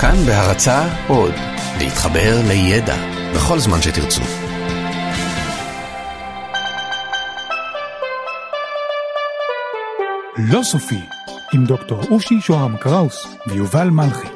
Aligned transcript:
כאן 0.00 0.16
בהרצה 0.26 0.88
עוד, 1.08 1.34
להתחבר 1.78 2.40
לידע 2.48 2.96
בכל 3.34 3.58
זמן 3.58 3.82
שתרצו. 3.82 4.20
לא 10.38 10.62
סופי, 10.62 11.00
עם 11.54 11.64
דוקטור 11.64 12.02
אושי 12.10 12.40
שוהם 12.40 12.76
קראוס 12.76 13.26
ויובל 13.46 13.90
מלכי. 13.90 14.28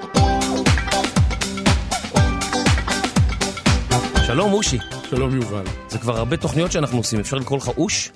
שלום 4.27 4.53
אושי, 4.53 4.79
שלום 5.11 5.37
יובל. 5.37 5.65
זה 5.89 5.99
כבר 5.99 6.19
הרבה 6.19 6.37
תוכניות 6.37 6.73
שאנחנו 6.73 6.99
עושים, 6.99 7.21
אפשר 7.21 7.37
לקרוא 7.37 7.59
לך 7.59 7.69
אוש? 7.69 8.11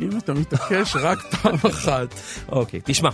אם 0.00 0.18
אתה 0.18 0.34
מתעקש 0.34 0.96
רק 0.96 1.18
פעם 1.18 1.56
אחת. 1.70 2.14
אוקיי, 2.48 2.80
תשמע, 2.84 3.10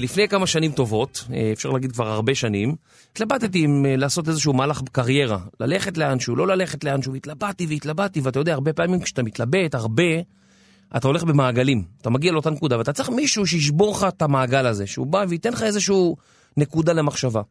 לפני 0.00 0.28
כמה 0.28 0.46
שנים 0.46 0.72
טובות, 0.72 1.24
אה, 1.32 1.50
אפשר 1.52 1.68
להגיד 1.70 1.92
כבר 1.92 2.08
הרבה 2.08 2.34
שנים, 2.34 2.74
התלבטתי 3.12 3.64
אם 3.64 3.86
אה, 3.86 3.96
לעשות 3.96 4.28
איזשהו 4.28 4.52
מהלך 4.52 4.82
קריירה, 4.92 5.38
ללכת 5.60 5.98
לאנשהו, 5.98 6.36
לא 6.36 6.46
ללכת 6.46 6.84
לאנשהו, 6.84 7.12
והתלבטתי 7.12 7.66
והתלבטתי, 7.66 8.20
ואתה 8.20 8.38
יודע, 8.38 8.54
הרבה 8.54 8.72
פעמים 8.72 9.00
כשאתה 9.00 9.22
מתלבט 9.22 9.74
הרבה, 9.74 10.02
אתה 10.96 11.08
הולך 11.08 11.24
במעגלים, 11.24 11.84
אתה 12.00 12.10
מגיע 12.10 12.32
לאותה 12.32 12.50
נקודה, 12.50 12.78
ואתה 12.78 12.92
צריך 12.92 13.08
מישהו 13.08 13.46
שישבור 13.46 13.92
לך 13.92 14.06
את 14.08 14.22
המעגל 14.22 14.66
הזה, 14.66 14.86
שהוא 14.86 15.06
בא 15.06 15.24
וייתן 15.28 15.52
לך 15.52 15.62
איזשהו 15.62 16.16
נקודה 16.56 16.92
למחשבה. 16.92 17.42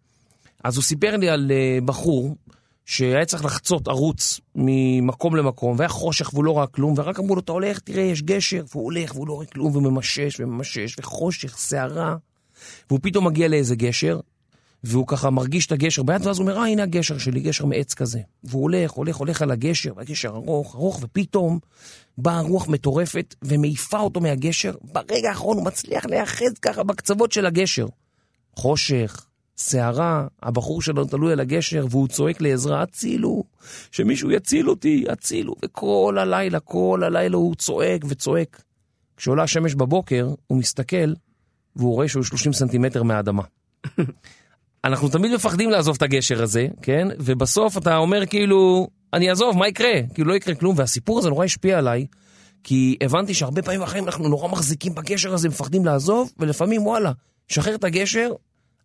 אז 0.63 0.75
הוא 0.75 0.83
סיפר 0.83 1.17
לי 1.17 1.29
על 1.29 1.51
אה, 1.51 1.79
בחור 1.85 2.35
שהיה 2.87 3.25
צריך 3.25 3.45
לחצות 3.45 3.87
ערוץ 3.87 4.39
ממקום 4.55 5.35
למקום, 5.35 5.75
והיה 5.77 5.89
חושך 5.89 6.33
והוא 6.33 6.45
לא 6.45 6.57
ראה 6.57 6.67
כלום, 6.67 6.93
ורק 6.97 7.19
אמרו 7.19 7.35
לו, 7.35 7.41
אתה 7.41 7.51
הולך, 7.51 7.79
תראה, 7.79 8.03
יש 8.03 8.21
גשר, 8.21 8.63
והוא 8.71 8.83
הולך 8.83 9.15
והוא 9.15 9.27
לא 9.27 9.33
רואה 9.33 9.45
כלום, 9.45 9.75
וממשש 9.75 10.39
וממשש, 10.39 10.95
וחושך, 10.99 11.57
סערה, 11.57 12.15
והוא 12.89 12.99
פתאום 13.03 13.27
מגיע 13.27 13.47
לאיזה 13.47 13.75
גשר, 13.75 14.19
והוא 14.83 15.07
ככה 15.07 15.29
מרגיש 15.29 15.65
את 15.65 15.71
הגשר 15.71 16.03
ביד, 16.03 16.25
ואז 16.25 16.39
הוא 16.39 16.47
אומר, 16.47 16.57
אה, 16.57 16.67
הנה 16.67 16.83
הגשר 16.83 17.17
שלי, 17.17 17.39
גשר 17.39 17.65
מעץ 17.65 17.93
כזה. 17.93 18.19
והוא 18.43 18.61
הולך, 18.61 18.91
הולך, 18.91 19.15
הולך 19.15 19.41
על 19.41 19.51
הגשר, 19.51 19.91
והגשר 19.95 20.29
ארוך, 20.29 20.75
ארוך, 20.75 20.99
ופתאום 21.03 21.59
באה 22.17 22.41
רוח 22.41 22.67
מטורפת 22.67 23.35
ומעיפה 23.41 23.99
אותו 23.99 24.19
מהגשר. 24.19 24.73
ברגע 24.81 25.29
האחרון 25.29 25.57
הוא 25.57 25.65
מצליח 25.65 26.05
להיאחז 26.05 26.53
ככה 26.61 26.83
בקצוות 26.83 27.31
של 27.31 27.45
הגשר. 27.45 27.87
חושך, 28.55 29.25
סערה, 29.57 30.27
הבחור 30.43 30.81
שלו 30.81 31.05
תלוי 31.05 31.31
על 31.31 31.39
הגשר, 31.39 31.85
והוא 31.89 32.07
צועק 32.07 32.41
לעזרה, 32.41 32.81
הצילו, 32.81 33.43
שמישהו 33.91 34.31
יציל 34.31 34.69
אותי, 34.69 35.05
הצילו. 35.09 35.55
וכל 35.65 36.17
הלילה, 36.19 36.59
כל 36.59 37.01
הלילה 37.05 37.37
הוא 37.37 37.55
צועק 37.55 38.01
וצועק. 38.07 38.61
כשעולה 39.17 39.43
השמש 39.43 39.75
בבוקר, 39.75 40.29
הוא 40.47 40.57
מסתכל, 40.57 41.13
והוא 41.75 41.93
רואה 41.93 42.07
שהוא 42.07 42.23
30 42.23 42.53
סנטימטר 42.53 43.03
מהאדמה. 43.03 43.43
אנחנו 44.83 45.09
תמיד 45.09 45.33
מפחדים 45.33 45.69
לעזוב 45.69 45.95
את 45.95 46.01
הגשר 46.01 46.43
הזה, 46.43 46.67
כן? 46.81 47.07
ובסוף 47.19 47.77
אתה 47.77 47.97
אומר 47.97 48.25
כאילו, 48.25 48.87
אני 49.13 49.29
אעזוב, 49.29 49.57
מה 49.57 49.67
יקרה? 49.67 49.93
כאילו 50.13 50.27
לא 50.27 50.33
יקרה 50.33 50.55
כלום, 50.55 50.75
והסיפור 50.77 51.19
הזה 51.19 51.29
נורא 51.29 51.45
השפיע 51.45 51.77
עליי, 51.77 52.05
כי 52.63 52.97
הבנתי 53.01 53.33
שהרבה 53.33 53.61
פעמים 53.61 53.81
בחיים 53.81 54.05
אנחנו 54.05 54.29
נורא 54.29 54.47
מחזיקים 54.47 54.95
בגשר 54.95 55.33
הזה, 55.33 55.49
מפחדים 55.49 55.85
לעזוב, 55.85 56.31
ולפעמים 56.37 56.87
וואלה, 56.87 57.11
שחרר 57.47 57.75
את 57.75 57.83
הגשר, 57.83 58.31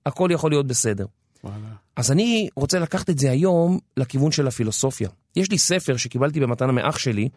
הכל 0.07 0.29
יכול 0.33 0.51
להיות 0.51 0.67
בסדר. 0.67 1.07
וואלה. 1.45 1.57
אז 1.97 2.13
אני 2.13 2.49
רוצה 2.57 2.79
לקחת 2.79 3.11
את 3.11 3.19
זה 3.19 3.31
היום 3.31 3.79
לכיוון 3.97 4.33
של 4.33 4.47
הפילוסופיה. 4.47 5.09
יש 5.37 5.51
לי 5.51 5.59
ספר 5.59 5.97
שקיבלתי 5.97 6.41
במתנה 6.41 6.73
מאח 6.73 6.99
שלי, 6.99 7.29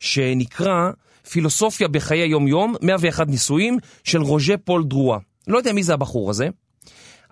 שנקרא 0.00 0.90
פילוסופיה 1.30 1.88
בחיי 1.88 2.20
היום-יום, 2.20 2.74
101 2.82 3.28
ניסויים, 3.28 3.78
של 4.04 4.22
רוז'ה 4.22 4.54
פול 4.64 4.84
דרואה. 4.84 5.18
לא 5.46 5.58
יודע 5.58 5.72
מי 5.72 5.82
זה 5.82 5.94
הבחור 5.94 6.30
הזה, 6.30 6.48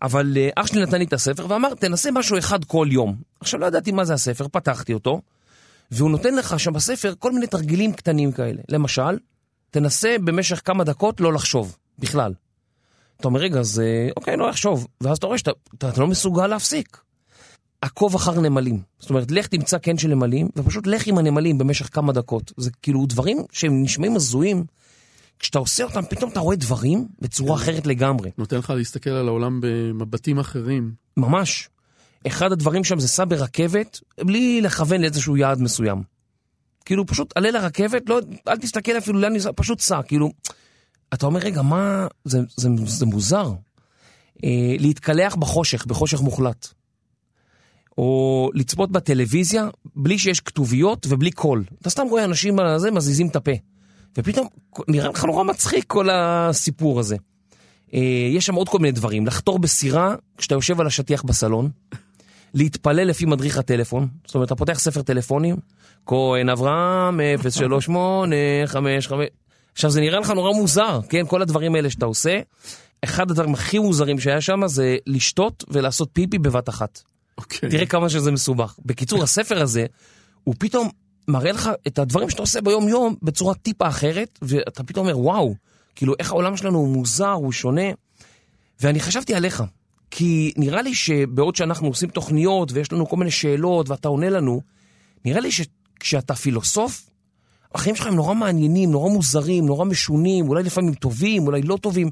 אבל 0.03 0.37
אה, 0.37 0.49
אח 0.57 0.67
שלי 0.67 0.83
נתן 0.83 0.99
לי 0.99 1.05
את 1.05 1.13
הספר 1.13 1.47
ואמר, 1.49 1.75
תנסה 1.75 2.11
משהו 2.11 2.39
אחד 2.39 2.65
כל 2.65 2.89
יום. 2.91 3.17
עכשיו 3.41 3.61
לא 3.61 3.67
ידעתי 3.67 3.93
מה 3.93 4.05
זה 4.05 4.15
הספר, 4.15 4.47
פתחתי 4.49 4.95
אותו, 4.95 5.21
והוא 5.91 6.11
נותן 6.11 6.35
לך 6.35 6.61
שם 6.61 6.73
בספר 6.73 7.15
כל 7.19 7.33
מיני 7.33 7.47
תרגילים 7.47 7.93
קטנים 7.93 8.33
כאלה. 8.33 8.63
למשל, 8.69 9.19
תנסה 9.71 10.17
במשך 10.25 10.61
כמה 10.65 10.85
דקות 10.85 11.21
לא 11.21 11.33
לחשוב, 11.33 11.77
בכלל. 11.99 12.33
אתה 13.23 13.29
אומר, 13.29 13.41
רגע, 13.41 13.61
אז 13.61 13.81
אה, 13.81 14.09
אוקיי, 14.17 14.37
לא 14.37 14.49
לחשוב. 14.49 14.87
ואז 15.01 15.17
אתה 15.17 15.27
רואה 15.27 15.39
שאתה 15.39 15.51
אתה, 15.75 15.91
לא 15.97 16.07
מסוגל 16.07 16.47
להפסיק. 16.47 17.01
עקוב 17.81 18.15
אחר 18.15 18.41
נמלים. 18.41 18.81
זאת 18.99 19.11
אומרת, 19.11 19.31
לך 19.31 19.47
תמצא 19.47 19.79
קן 19.79 19.99
של 19.99 20.09
נמלים, 20.09 20.49
ופשוט 20.57 20.87
לך 20.87 21.07
עם 21.07 21.19
הנמלים 21.19 21.59
במשך 21.59 21.89
כמה 21.93 22.13
דקות. 22.13 22.53
זה 22.57 22.71
כאילו 22.83 23.07
דברים 23.07 23.39
שהם 23.53 23.83
נשמעים 23.83 24.17
הזויים. 24.17 24.65
כשאתה 25.39 25.59
עושה 25.59 25.85
אותם, 25.85 26.03
פתאום 26.11 26.31
אתה 26.31 26.41
רואה 26.41 26.57
דברים 26.57 27.09
בצורה 27.21 27.55
אחרת 27.55 27.87
לגמרי. 27.87 28.31
נותן 28.39 28.57
לך 28.57 28.71
להסתכל 28.71 29.11
על 29.11 29.29
העולם 29.29 29.61
במבטים 29.63 30.39
אחרים. 30.39 30.93
ממש. 31.17 31.69
אחד 32.27 32.53
הדברים 32.53 32.85
שם 32.85 32.99
זה 33.01 33.09
סע 33.09 33.25
ברכבת, 33.25 34.01
בלי 34.21 34.61
לכוון 34.61 35.01
לאיזשהו 35.01 35.37
יעד 35.37 35.61
מסוים. 35.61 36.03
כאילו, 36.85 37.07
פשוט 37.07 37.33
עלה 37.35 37.51
לרכבת, 37.51 38.09
לא, 38.09 38.21
אל 38.49 38.57
תסתכל 38.57 38.99
אפילו 38.99 39.19
לאן 39.19 39.33
ניסע, 39.33 39.51
פשוט 39.57 39.81
סע, 39.81 40.03
כאילו... 40.03 40.31
אתה 41.15 41.27
אומר, 41.27 41.41
רגע, 41.41 41.63
מה... 41.63 42.07
זה, 42.25 42.41
זה, 42.57 42.69
זה 42.87 43.07
מוזר. 43.07 43.53
אה, 44.45 44.77
להתקלח 44.79 45.35
בחושך, 45.35 45.87
בחושך 45.87 46.21
מוחלט. 46.21 46.69
או 47.99 48.51
לצפות 48.55 48.93
בטלוויזיה 48.93 49.69
בלי 49.97 50.19
שיש 50.19 50.41
כתוביות 50.41 51.07
ובלי 51.09 51.31
קול. 51.31 51.65
אתה 51.81 51.91
סתם 51.91 52.07
רואה 52.11 52.25
אנשים 52.25 52.59
על 52.59 52.79
זה 52.79 52.91
מזיזים 52.91 53.29
את 53.29 53.37
הפה. 53.37 53.53
ופתאום 54.19 54.47
נראה 54.89 55.09
לך 55.09 55.25
נורא 55.25 55.45
מצחיק 55.45 55.85
כל 55.87 56.09
הסיפור 56.11 57.01
הזה. 57.01 57.17
אה, 57.95 58.29
יש 58.31 58.47
שם 58.47 58.55
עוד 58.55 58.69
כל 58.69 58.79
מיני 58.79 58.93
דברים, 58.93 59.27
לחתור 59.27 59.59
בסירה 59.59 60.15
כשאתה 60.39 60.55
יושב 60.55 60.81
על 60.81 60.87
השטיח 60.87 61.23
בסלון, 61.23 61.71
להתפלל 62.55 63.05
לפי 63.09 63.25
מדריך 63.25 63.59
הטלפון, 63.59 64.09
זאת 64.27 64.35
אומרת, 64.35 64.47
אתה 64.47 64.57
פותח 64.57 64.79
ספר 64.79 65.03
טלפונים, 65.03 65.57
כהן 66.07 66.49
אברהם 66.49 67.21
03855, 67.51 69.09
עכשיו 69.73 69.91
זה 69.91 70.01
נראה 70.01 70.21
לך 70.21 70.31
נורא 70.31 70.53
מוזר, 70.53 71.01
כן? 71.09 71.27
כל 71.27 71.43
הדברים 71.43 71.75
האלה 71.75 71.91
שאתה 71.91 72.07
עושה, 72.07 72.41
אחד 73.05 73.31
הדברים 73.31 73.55
הכי 73.55 73.79
מוזרים 73.79 74.21
שהיה 74.21 74.41
שם 74.41 74.61
זה 74.67 74.97
לשתות 75.07 75.65
ולעשות 75.69 76.09
פיפי 76.13 76.39
בבת 76.39 76.69
אחת. 76.69 77.03
אוקיי. 77.39 77.71
תראה 77.71 77.87
כמה 77.87 78.09
שזה 78.09 78.31
מסובך. 78.31 78.75
בקיצור, 78.85 79.23
הספר 79.27 79.63
הזה, 79.63 79.87
הוא 80.45 80.55
פתאום 80.59 80.89
מראה 81.29 81.53
לך 81.53 81.71
את 81.87 81.99
הדברים 81.99 82.31
שאתה 82.31 82.43
עושה 82.43 82.61
ביום 82.61 82.89
יום 82.89 83.15
בצורה 83.23 83.55
טיפה 83.55 83.89
אחרת, 83.89 84.39
ואתה 84.43 84.83
פתאום 84.83 85.07
אומר, 85.07 85.19
וואו, 85.19 85.55
כאילו 85.95 86.15
איך 86.19 86.31
העולם 86.31 86.57
שלנו 86.57 86.79
הוא 86.79 86.89
מוזר, 86.89 87.31
הוא 87.31 87.53
שונה. 87.53 87.91
ואני 88.81 89.01
חשבתי 89.01 89.35
עליך, 89.35 89.63
כי 90.11 90.53
נראה 90.57 90.83
לי 90.83 90.95
שבעוד 90.95 91.57
שאנחנו 91.57 91.89
עושים 91.89 92.09
תוכניות 92.09 92.73
ויש 92.73 92.93
לנו 92.93 93.09
כל 93.09 93.17
מיני 93.17 93.31
שאלות 93.31 93.89
ואתה 93.89 94.09
עונה 94.09 94.31
לנו, 94.31 94.61
נראה 95.25 95.41
לי 95.41 95.51
שכשאתה 95.53 96.35
פילוסוף, 96.35 97.11
החיים 97.75 97.97
שלך 97.97 98.07
הם 98.07 98.15
נורא 98.15 98.35
מעניינים, 98.35 98.91
נורא 98.91 99.11
מוזרים, 99.11 99.67
נורא 99.67 99.85
משונים, 99.85 100.49
אולי 100.49 100.63
לפעמים 100.63 100.95
טובים, 100.95 101.47
אולי 101.47 101.63
לא 101.63 101.77
טובים. 101.77 102.11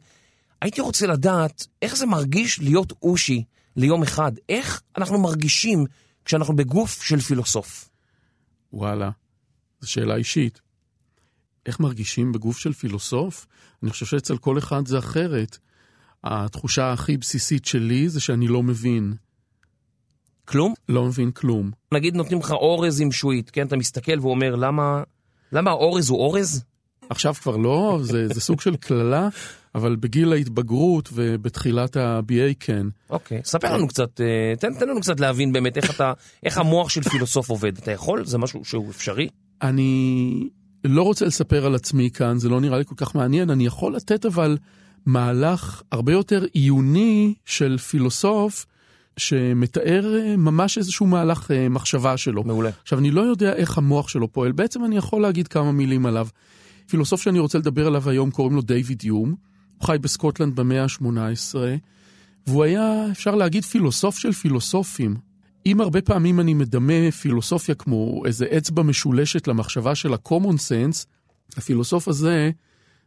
הייתי 0.62 0.80
רוצה 0.80 1.06
לדעת 1.06 1.66
איך 1.82 1.96
זה 1.96 2.06
מרגיש 2.06 2.58
להיות 2.58 2.92
אושי 3.02 3.44
ליום 3.76 4.02
אחד. 4.02 4.32
איך 4.48 4.82
אנחנו 4.98 5.18
מרגישים 5.18 5.86
כשאנחנו 6.24 6.56
בגוף 6.56 7.02
של 7.02 7.20
פילוסוף? 7.20 7.88
וואלה, 8.72 9.10
זו 9.80 9.90
שאלה 9.90 10.16
אישית. 10.16 10.60
איך 11.66 11.80
מרגישים 11.80 12.32
בגוף 12.32 12.58
של 12.58 12.72
פילוסוף? 12.72 13.46
אני 13.82 13.90
חושב 13.90 14.06
שאצל 14.06 14.36
כל 14.36 14.58
אחד 14.58 14.86
זה 14.86 14.98
אחרת. 14.98 15.58
התחושה 16.24 16.92
הכי 16.92 17.16
בסיסית 17.16 17.64
שלי 17.64 18.08
זה 18.08 18.20
שאני 18.20 18.48
לא 18.48 18.62
מבין. 18.62 19.14
כלום? 20.44 20.74
לא 20.88 21.04
מבין 21.04 21.30
כלום. 21.30 21.70
נגיד 21.94 22.14
נותנים 22.14 22.38
לך 22.38 22.50
אורז 22.50 23.00
עם 23.00 23.12
שועית, 23.12 23.50
כן? 23.50 23.66
אתה 23.66 23.76
מסתכל 23.76 24.20
ואומר, 24.20 24.54
למה, 24.56 25.02
למה 25.52 25.70
האורז 25.70 26.10
הוא 26.10 26.18
אורז? 26.18 26.64
עכשיו 27.10 27.34
כבר 27.34 27.56
לא, 27.56 27.98
זה, 28.02 28.28
זה 28.28 28.40
סוג 28.40 28.60
של 28.60 28.76
קללה, 28.76 29.28
אבל 29.74 29.96
בגיל 29.96 30.32
ההתבגרות 30.32 31.08
ובתחילת 31.12 31.96
ה-BA 31.96 32.54
כן. 32.60 32.86
אוקיי, 33.10 33.40
ספר 33.44 33.74
לנו 33.74 33.88
קצת, 33.88 34.20
אה, 34.20 34.56
תן, 34.56 34.74
תן 34.74 34.88
לנו 34.88 35.00
קצת 35.00 35.20
להבין 35.20 35.52
באמת 35.52 35.76
איך 35.76 35.90
אתה, 35.90 36.12
איך 36.42 36.58
המוח 36.58 36.88
של 36.88 37.02
פילוסוף 37.02 37.50
עובד. 37.50 37.78
אתה 37.78 37.92
יכול? 37.92 38.24
זה 38.24 38.38
משהו 38.38 38.64
שהוא 38.64 38.90
אפשרי? 38.90 39.28
אני 39.62 40.48
לא 40.84 41.02
רוצה 41.02 41.24
לספר 41.24 41.66
על 41.66 41.74
עצמי 41.74 42.10
כאן, 42.10 42.38
זה 42.38 42.48
לא 42.48 42.60
נראה 42.60 42.78
לי 42.78 42.84
כל 42.84 42.94
כך 42.96 43.14
מעניין, 43.14 43.50
אני 43.50 43.66
יכול 43.66 43.96
לתת 43.96 44.26
אבל 44.26 44.58
מהלך 45.06 45.82
הרבה 45.92 46.12
יותר 46.12 46.44
עיוני 46.52 47.34
של 47.44 47.78
פילוסוף, 47.78 48.66
שמתאר 49.20 50.14
אה, 50.16 50.36
ממש 50.36 50.78
איזשהו 50.78 51.06
מהלך 51.06 51.50
אה, 51.50 51.68
מחשבה 51.68 52.16
שלו. 52.16 52.44
מעולה. 52.44 52.70
עכשיו, 52.82 52.98
אני 52.98 53.10
לא 53.10 53.20
יודע 53.20 53.52
איך 53.52 53.78
המוח 53.78 54.08
שלו 54.08 54.32
פועל, 54.32 54.52
בעצם 54.52 54.84
אני 54.84 54.96
יכול 54.96 55.22
להגיד 55.22 55.48
כמה 55.48 55.72
מילים 55.72 56.06
עליו. 56.06 56.28
פילוסוף 56.86 57.22
שאני 57.22 57.38
רוצה 57.38 57.58
לדבר 57.58 57.86
עליו 57.86 58.08
היום 58.08 58.30
קוראים 58.30 58.56
לו 58.56 58.62
דיוויד 58.62 59.04
יום, 59.04 59.34
הוא 59.78 59.86
חי 59.86 59.96
בסקוטלנד 60.00 60.56
במאה 60.56 60.82
ה-18, 60.82 61.54
והוא 62.46 62.64
היה, 62.64 63.06
אפשר 63.10 63.34
להגיד, 63.34 63.64
פילוסוף 63.64 64.18
של 64.18 64.32
פילוסופים. 64.32 65.16
אם 65.66 65.80
הרבה 65.80 66.02
פעמים 66.02 66.40
אני 66.40 66.54
מדמה 66.54 67.10
פילוסופיה 67.20 67.74
כמו 67.74 68.22
איזה 68.26 68.46
אצבע 68.56 68.82
משולשת 68.82 69.48
למחשבה 69.48 69.94
של 69.94 70.14
ה-common 70.14 70.56
sense, 70.56 71.06
הפילוסוף 71.56 72.08
הזה, 72.08 72.50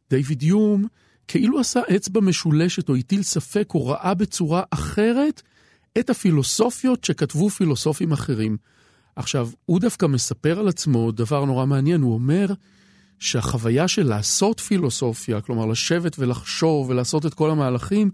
דיוויד 0.09 0.43
יום, 0.43 0.87
כאילו 1.27 1.59
עשה 1.59 1.81
אצבע 1.95 2.21
משולשת 2.21 2.89
או 2.89 2.95
הטיל 2.95 3.23
ספק 3.23 3.69
או 3.75 3.87
ראה 3.87 4.13
בצורה 4.13 4.63
אחרת 4.69 5.41
את 5.99 6.09
הפילוסופיות 6.09 7.03
שכתבו 7.03 7.49
פילוסופים 7.49 8.11
אחרים. 8.11 8.57
עכשיו, 9.15 9.49
הוא 9.65 9.79
דווקא 9.79 10.05
מספר 10.05 10.59
על 10.59 10.67
עצמו 10.67 11.11
דבר 11.11 11.45
נורא 11.45 11.65
מעניין, 11.65 12.01
הוא 12.01 12.13
אומר 12.13 12.45
שהחוויה 13.19 13.87
של 13.87 14.03
לעשות 14.03 14.59
פילוסופיה, 14.59 15.41
כלומר 15.41 15.65
לשבת 15.65 16.19
ולחשוב 16.19 16.89
ולעשות 16.89 17.25
את 17.25 17.33
כל 17.33 17.49
המהלכים, 17.49 18.11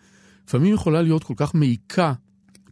לפעמים 0.48 0.74
יכולה 0.74 1.02
להיות 1.02 1.24
כל 1.24 1.34
כך 1.38 1.56
מעיקה, 1.56 2.14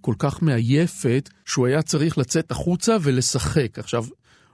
כל 0.01 0.13
כך 0.19 0.41
מעייפת, 0.41 1.29
שהוא 1.45 1.67
היה 1.67 1.81
צריך 1.81 2.17
לצאת 2.17 2.51
החוצה 2.51 2.97
ולשחק. 3.01 3.79
עכשיו, 3.79 4.05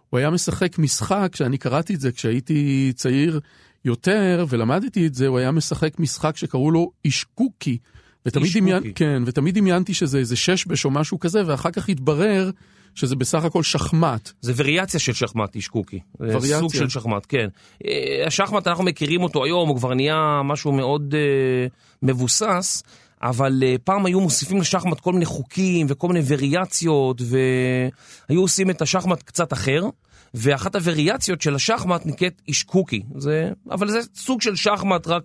הוא 0.10 0.18
היה 0.18 0.30
משחק 0.30 0.80
משחק, 0.80 1.30
כשאני 1.32 1.58
קראתי 1.58 1.96
את 1.96 2.00
זה 2.00 2.12
כשהייתי 2.12 2.92
צעיר 2.96 3.40
יותר 3.86 4.46
ולמדתי 4.50 5.08
את 5.08 5.14
זה, 5.14 5.28
הוא 5.28 5.38
היה 5.38 5.52
משחק 5.52 6.00
משחק 6.00 6.38
שקראו 6.38 6.72
לו 6.72 6.92
אישקוקי. 7.06 7.78
ותמיד 8.26 8.52
דמיין, 8.56 8.84
כן, 8.96 9.24
ותמיד 9.26 9.56
דמיינתי 9.56 9.94
שזה 9.94 10.18
איזה 10.18 10.36
ששבש 10.36 10.86
או 10.86 10.92
משהו 10.92 11.20
כזה, 11.20 11.42
ואחר 11.48 11.72
כך 11.72 11.90
התברר 11.90 12.52
שזה 12.96 13.16
בסך 13.16 13.44
הכל 13.44 13.64
שחמט. 13.64 14.32
זה 14.42 14.54
וריאציה 14.56 15.00
של 15.00 15.14
שחמט, 15.14 15.56
אישקוקי. 15.56 16.00
זה 16.20 16.28
וריאציה. 16.28 16.60
סוג 16.60 16.74
של 16.74 16.90
שחמט, 16.90 17.26
כן. 17.30 17.48
אה, 17.86 18.24
השחמט, 18.28 18.68
אנחנו 18.68 18.84
מכירים 18.84 19.24
אותו 19.24 19.44
היום, 19.44 19.70
הוא 19.70 19.78
כבר 19.78 19.94
נהיה 19.94 20.42
משהו 20.44 20.72
מאוד 20.72 21.16
אה, 21.18 21.68
מבוסס, 22.04 22.84
אבל 23.22 23.64
אה, 23.66 23.76
פעם 23.84 24.06
היו 24.06 24.20
מוסיפים 24.20 24.62
לשחמט 24.62 25.00
כל 25.00 25.14
מיני 25.14 25.26
חוקים 25.26 25.88
וכל 25.90 26.08
מיני 26.08 26.22
וריאציות, 26.28 27.22
והיו 27.22 28.42
עושים 28.42 28.70
את 28.70 28.82
השחמט 28.82 29.24
קצת 29.24 29.54
אחר. 29.54 29.82
ואחת 30.36 30.76
הווריאציות 30.76 31.42
של 31.42 31.56
השחמט 31.56 32.06
נקראת 32.06 32.42
אישקוקי, 32.48 33.02
זה, 33.18 33.52
אבל 33.72 33.88
זה 33.88 34.00
סוג 34.16 34.42
של 34.42 34.56
שחמט, 34.56 35.08
רק 35.08 35.24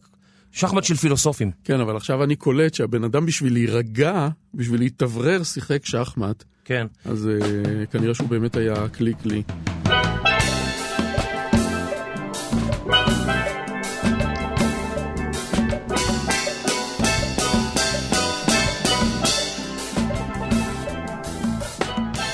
שחמט 0.53 0.85
של 0.85 0.95
פילוסופים. 0.95 1.50
כן, 1.65 1.81
אבל 1.81 1.97
עכשיו 1.97 2.25
אני 2.25 2.37
קולט 2.37 2.75
שהבן 2.75 3.05
אדם 3.05 3.27
בשביל 3.27 3.53
להירגע, 3.53 4.29
בשביל 4.55 4.81
להתאוורר, 4.81 5.43
שיחק 5.43 5.87
שחמט. 5.87 6.45
כן. 6.65 6.87
אז 7.05 7.31
uh, 7.41 7.87
כנראה 7.87 8.15
שהוא 8.15 8.29
באמת 8.29 8.56
היה 8.56 8.89
קליק 8.89 9.17
לי. 9.25 9.43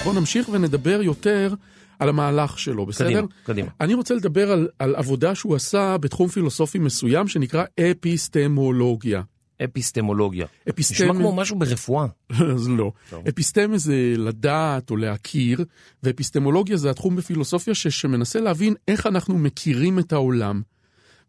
בואו 0.05 0.15
נמשיך 0.15 0.49
ונדבר 0.49 1.03
יותר 1.03 1.55
על 1.99 2.09
המהלך 2.09 2.59
שלו, 2.59 2.87
בסדר? 2.87 3.09
קדימה, 3.09 3.27
קדימה. 3.45 3.69
אני 3.81 3.95
רוצה 3.95 4.15
לדבר 4.15 4.51
על, 4.51 4.69
על 4.79 4.95
עבודה 4.95 5.35
שהוא 5.35 5.57
עשה 5.57 5.99
בתחום 5.99 6.29
פילוסופי 6.29 6.79
מסוים 6.79 7.29
שנקרא 7.29 7.65
אפיסטמולוגיה. 7.91 9.23
אפיסטמולוגיה. 9.65 10.47
אפיסטמ... 10.69 10.95
נשמע 10.95 11.15
כמו 11.15 11.37
משהו 11.37 11.59
ברפואה. 11.59 12.07
אז 12.55 12.69
לא. 12.69 12.93
טוב. 13.11 13.29
אפיסטמה 13.29 13.79
זה 13.79 14.15
לדעת 14.17 14.91
או 14.91 14.97
להכיר, 14.97 15.65
ואפיסטמולוגיה 16.03 16.77
זה 16.77 16.91
התחום 16.91 17.17
בפילוסופיה 17.17 17.75
ש... 17.75 17.87
שמנסה 17.87 18.41
להבין 18.41 18.75
איך 18.89 19.07
אנחנו 19.07 19.39
מכירים 19.39 19.99
את 19.99 20.13
העולם. 20.13 20.63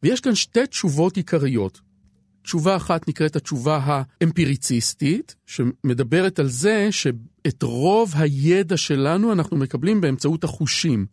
ויש 0.03 0.19
כאן 0.19 0.35
שתי 0.35 0.67
תשובות 0.67 1.17
עיקריות. 1.17 1.81
תשובה 2.43 2.75
אחת 2.75 3.07
נקראת 3.07 3.35
התשובה 3.35 3.79
האמפיריציסטית, 3.83 5.35
שמדברת 5.45 6.39
על 6.39 6.47
זה 6.47 6.87
שאת 7.45 7.63
רוב 7.63 8.13
הידע 8.15 8.77
שלנו 8.77 9.31
אנחנו 9.31 9.57
מקבלים 9.57 10.01
באמצעות 10.01 10.43
החושים. 10.43 11.05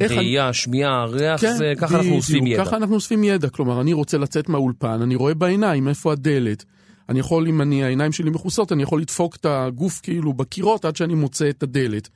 ראייה, 0.00 0.52
שמיעה, 0.52 1.04
ריח, 1.04 1.40
כן, 1.40 1.56
זה, 1.56 1.72
ככה 1.78 1.96
אנחנו 1.96 2.14
אוספים 2.14 2.46
ידע. 2.46 2.64
ככה 2.64 2.76
אנחנו 2.76 2.94
אוספים 2.94 3.24
ידע, 3.24 3.48
כלומר, 3.48 3.80
אני 3.80 3.92
רוצה 3.92 4.18
לצאת 4.18 4.48
מהאולפן, 4.48 5.02
אני 5.02 5.14
רואה 5.14 5.34
בעיניים 5.34 5.88
איפה 5.88 6.12
הדלת. 6.12 6.64
אני 7.08 7.18
יכול, 7.18 7.48
אם 7.48 7.62
אני, 7.62 7.84
העיניים 7.84 8.12
שלי 8.12 8.30
מכוסות, 8.30 8.72
אני 8.72 8.82
יכול 8.82 9.00
לדפוק 9.00 9.36
את 9.36 9.46
הגוף 9.48 10.00
כאילו 10.02 10.32
בקירות 10.32 10.84
עד 10.84 10.96
שאני 10.96 11.14
מוצא 11.14 11.48
את 11.48 11.62
הדלת. 11.62 12.08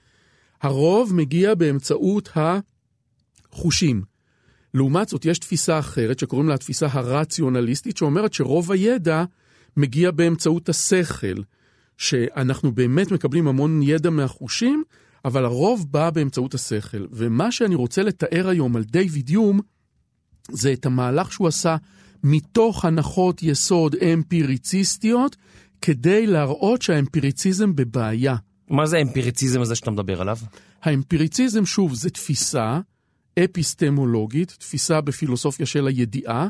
הרוב 0.62 1.14
מגיע 1.14 1.54
באמצעות 1.54 2.28
החושים. 3.52 4.02
לעומת 4.74 5.08
זאת, 5.08 5.24
יש 5.24 5.38
תפיסה 5.38 5.78
אחרת 5.78 6.18
שקוראים 6.18 6.48
לה 6.48 6.54
התפיסה 6.54 6.86
הרציונליסטית, 6.90 7.96
שאומרת 7.96 8.32
שרוב 8.32 8.72
הידע 8.72 9.24
מגיע 9.76 10.10
באמצעות 10.10 10.68
השכל, 10.68 11.36
שאנחנו 12.00 12.72
באמת 12.72 13.10
מקבלים 13.10 13.48
המון 13.48 13.82
ידע 13.82 14.10
מהחושים, 14.10 14.82
אבל 15.24 15.44
הרוב 15.44 15.86
בא 15.90 16.10
באמצעות 16.10 16.54
השכל. 16.54 17.06
ומה 17.12 17.52
שאני 17.52 17.74
רוצה 17.74 18.02
לתאר 18.02 18.48
היום 18.48 18.76
על 18.76 18.84
דיוויד 18.84 19.30
יום, 19.30 19.60
זה 20.50 20.72
את 20.72 20.86
המהלך 20.86 21.32
שהוא 21.32 21.48
עשה 21.48 21.76
מתוך 22.24 22.84
הנחות 22.84 23.42
יסוד 23.42 23.94
אמפיריציסטיות, 23.94 25.36
כדי 25.82 26.26
להראות 26.26 26.82
שהאמפיריציזם 26.82 27.76
בבעיה. 27.76 28.36
מה 28.70 28.86
זה 28.86 28.96
האמפיריציזם 28.96 29.60
הזה 29.60 29.74
שאתה 29.74 29.90
מדבר 29.90 30.20
עליו? 30.20 30.36
האמפיריציזם, 30.82 31.66
שוב, 31.66 31.94
זה 31.94 32.10
תפיסה 32.10 32.80
אפיסטמולוגית, 33.44 34.56
תפיסה 34.58 35.00
בפילוסופיה 35.00 35.66
של 35.66 35.86
הידיעה, 35.86 36.48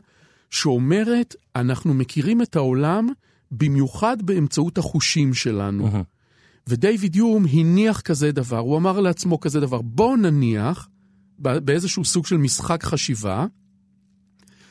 שאומרת, 0.51 1.35
אנחנו 1.57 1.95
מכירים 1.95 2.43
את 2.43 2.57
העולם 2.57 3.09
במיוחד 3.51 4.23
באמצעות 4.23 4.79
החושים 4.79 5.35
שלנו. 5.35 5.85
מהמם. 5.85 6.03
ודייוויד 6.67 7.17
יום 7.17 7.45
הניח 7.53 8.01
כזה 8.01 8.33
דבר, 8.33 8.59
הוא 8.59 8.77
אמר 8.77 9.01
לעצמו 9.01 9.41
כזה 9.41 9.61
דבר, 9.61 9.83
בואו 9.83 10.17
נניח, 10.17 10.89
באיזשהו 11.39 12.05
סוג 12.05 12.27
של 12.27 12.37
משחק 12.37 12.83
חשיבה, 12.83 13.47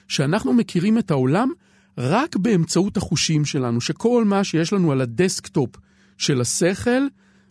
שאנחנו 0.08 0.54
מכירים 0.54 0.98
את 0.98 1.12
העולם 1.12 1.50
רק 1.98 2.36
באמצעות 2.36 2.98
החושים 2.98 3.46
שלנו, 3.46 3.82
שכל 3.82 4.26
מה 4.26 4.44
שיש 4.44 4.74
לנו 4.74 4.92
על 4.92 5.02
ה 5.02 5.10
desktop 5.10 5.70
של 6.18 6.42
השכל 6.42 7.02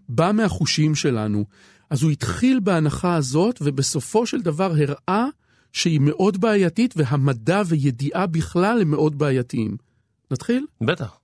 בא 0.08 0.32
מהחושים 0.34 0.94
שלנו. 0.94 1.44
אז 1.90 2.02
הוא 2.02 2.10
התחיל 2.10 2.60
בהנחה 2.60 3.14
הזאת, 3.14 3.58
ובסופו 3.62 4.26
של 4.26 4.42
דבר 4.42 4.72
הראה 4.72 5.26
שהיא 5.72 6.00
מאוד 6.00 6.40
בעייתית, 6.40 6.94
והמדע 6.96 7.62
וידיעה 7.66 8.26
בכלל 8.26 8.80
הם 8.80 8.90
מאוד 8.90 9.18
בעייתיים. 9.18 9.76
נתחיל? 10.30 10.66
בטח. 10.80 11.20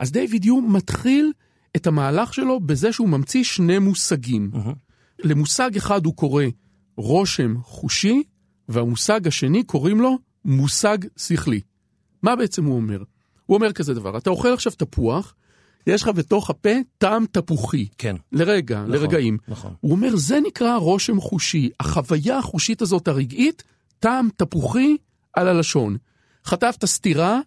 אז 0.00 0.12
דיוויד 0.12 0.44
יום 0.44 0.76
מתחיל 0.76 1.32
את 1.76 1.86
המהלך 1.86 2.34
שלו 2.34 2.60
בזה 2.60 2.92
שהוא 2.92 3.08
ממציא 3.08 3.44
שני 3.44 3.78
מושגים. 3.78 4.50
מהמם. 4.52 4.72
למושג 5.24 5.76
אחד 5.76 6.06
הוא 6.06 6.16
קורא 6.16 6.44
רושם 6.96 7.54
חושי, 7.62 8.22
והמושג 8.68 9.26
השני 9.26 9.62
קוראים 9.64 10.00
לו 10.00 10.18
מושג 10.44 10.98
שכלי. 11.16 11.60
מה 12.22 12.36
בעצם 12.36 12.64
הוא 12.64 12.76
אומר? 12.76 13.02
הוא 13.46 13.56
אומר 13.56 13.72
כזה 13.72 13.94
דבר, 13.94 14.18
אתה 14.18 14.30
אוכל 14.30 14.52
עכשיו 14.52 14.72
תפוח, 14.72 15.34
יש 15.86 16.02
לך 16.02 16.08
בתוך 16.08 16.50
הפה 16.50 16.70
טעם 16.98 17.24
תפוחי. 17.32 17.88
כן. 17.98 18.16
לרגע, 18.32 18.78
נכון, 18.78 18.90
לרגעים. 18.90 19.38
נכון. 19.48 19.74
הוא 19.80 19.92
אומר, 19.92 20.16
זה 20.16 20.40
נקרא 20.46 20.76
רושם 20.76 21.20
חושי. 21.20 21.70
החוויה 21.80 22.38
החושית 22.38 22.82
הזאת 22.82 23.08
הרגעית, 23.08 23.62
טעם 23.98 24.28
תפוחי 24.36 24.96
על 25.34 25.48
הלשון. 25.48 25.96
חטפת 26.44 26.84
סטירה, 26.84 27.40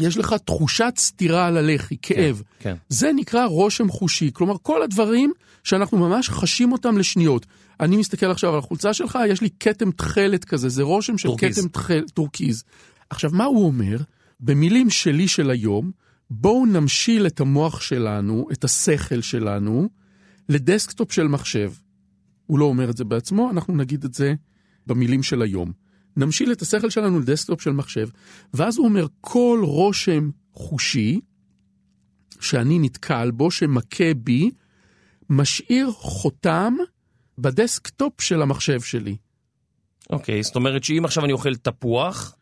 יש 0.00 0.16
לך 0.16 0.34
תחושת 0.44 0.92
סטירה 0.96 1.46
על 1.46 1.56
הלחי, 1.56 1.96
כאב. 2.02 2.42
כן. 2.58 2.74
זה 2.88 3.12
נקרא 3.12 3.44
רושם 3.44 3.88
חושי. 3.88 4.30
כלומר, 4.32 4.54
כל 4.62 4.82
הדברים 4.82 5.32
שאנחנו 5.64 5.98
ממש 5.98 6.30
חשים 6.30 6.72
אותם 6.72 6.98
לשניות. 6.98 7.46
אני 7.80 7.96
מסתכל 7.96 8.30
עכשיו 8.30 8.52
על 8.52 8.58
החולצה 8.58 8.94
שלך, 8.94 9.18
יש 9.28 9.40
לי 9.40 9.48
כתם 9.60 9.90
תכלת 9.90 10.44
כזה, 10.44 10.68
זה 10.68 10.82
רושם 10.82 11.18
של. 11.18 11.28
כתם 11.38 11.68
תכלת, 11.68 12.10
טורקיז. 12.10 12.64
עכשיו, 13.10 13.30
מה 13.32 13.44
הוא 13.44 13.66
אומר? 13.66 13.96
במילים 14.40 14.90
שלי 14.90 15.28
של 15.28 15.50
היום, 15.50 15.90
בואו 16.30 16.66
נמשיל 16.66 17.26
את 17.26 17.40
המוח 17.40 17.80
שלנו, 17.80 18.48
את 18.52 18.64
השכל 18.64 19.20
שלנו, 19.20 19.88
ל 20.48 20.56
desktop 20.56 21.12
של 21.12 21.28
מחשב. 21.28 21.72
הוא 22.46 22.58
לא 22.58 22.64
אומר 22.64 22.90
את 22.90 22.96
זה 22.96 23.04
בעצמו, 23.04 23.50
אנחנו 23.50 23.76
נגיד 23.76 24.04
את 24.04 24.14
זה 24.14 24.34
במילים 24.86 25.22
של 25.22 25.42
היום. 25.42 25.72
נמשיל 26.16 26.52
את 26.52 26.62
השכל 26.62 26.90
שלנו 26.90 27.20
ל 27.20 27.25
desktop 27.25 27.60
של 27.60 27.72
מחשב, 27.72 28.08
ואז 28.54 28.78
הוא 28.78 28.86
אומר, 28.86 29.06
כל 29.20 29.60
רושם 29.62 30.30
חושי 30.52 31.20
שאני 32.40 32.78
נתקל 32.78 33.30
בו, 33.30 33.50
שמכה 33.50 34.14
בי, 34.16 34.50
משאיר 35.30 35.90
חותם 35.90 36.74
ב 37.38 37.48
desktop 37.48 38.20
של 38.20 38.42
המחשב 38.42 38.80
שלי. 38.80 39.16
אוקיי, 40.10 40.42
זאת 40.42 40.56
אומרת 40.56 40.84
שאם 40.84 41.04
עכשיו 41.04 41.24
אני 41.24 41.32
אוכל 41.32 41.54
תפוח, 41.54 42.36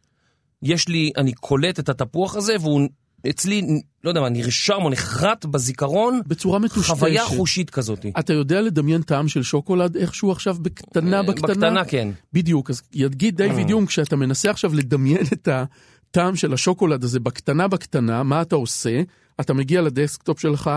יש 0.62 0.88
לי, 0.88 1.12
אני 1.16 1.32
קולט 1.32 1.80
את 1.80 1.88
התפוח 1.88 2.36
הזה, 2.36 2.56
והוא 2.60 2.88
אצלי, 3.30 3.82
לא 4.04 4.10
יודע 4.10 4.20
מה, 4.20 4.28
נרשם 4.28 4.78
או 4.80 4.90
נחרט 4.90 5.44
בזיכרון, 5.44 6.20
בצורה 6.26 6.58
מטושטשת. 6.58 6.94
חוויה 6.94 7.24
חושית 7.24 7.70
כזאת. 7.70 8.06
אתה 8.18 8.32
יודע 8.32 8.60
לדמיין 8.60 9.02
טעם 9.02 9.28
של 9.28 9.42
שוקולד 9.42 9.96
איכשהו 9.96 10.32
עכשיו 10.32 10.56
בקטנה 10.62 11.22
בקטנה? 11.22 11.54
בקטנה 11.54 11.84
כן. 11.84 12.08
בדיוק, 12.32 12.70
אז 12.70 12.82
יגיד 12.92 13.36
דיוויד 13.36 13.70
יום, 13.70 13.86
כשאתה 13.86 14.16
מנסה 14.16 14.50
עכשיו 14.50 14.74
לדמיין 14.74 15.26
את 15.32 15.48
הטעם 15.48 16.36
של 16.36 16.52
השוקולד 16.52 17.04
הזה 17.04 17.20
בקטנה 17.20 17.68
בקטנה, 17.68 18.22
מה 18.22 18.42
אתה 18.42 18.56
עושה? 18.56 19.02
אתה 19.40 19.54
מגיע 19.54 19.82
ל 19.82 19.89
desktop 19.89 20.40
שלך, 20.40 20.70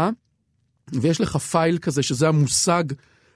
ויש 0.93 1.21
לך 1.21 1.37
file 1.37 1.77
כזה, 1.77 2.03
שזה 2.03 2.27
המושג, 2.27 2.83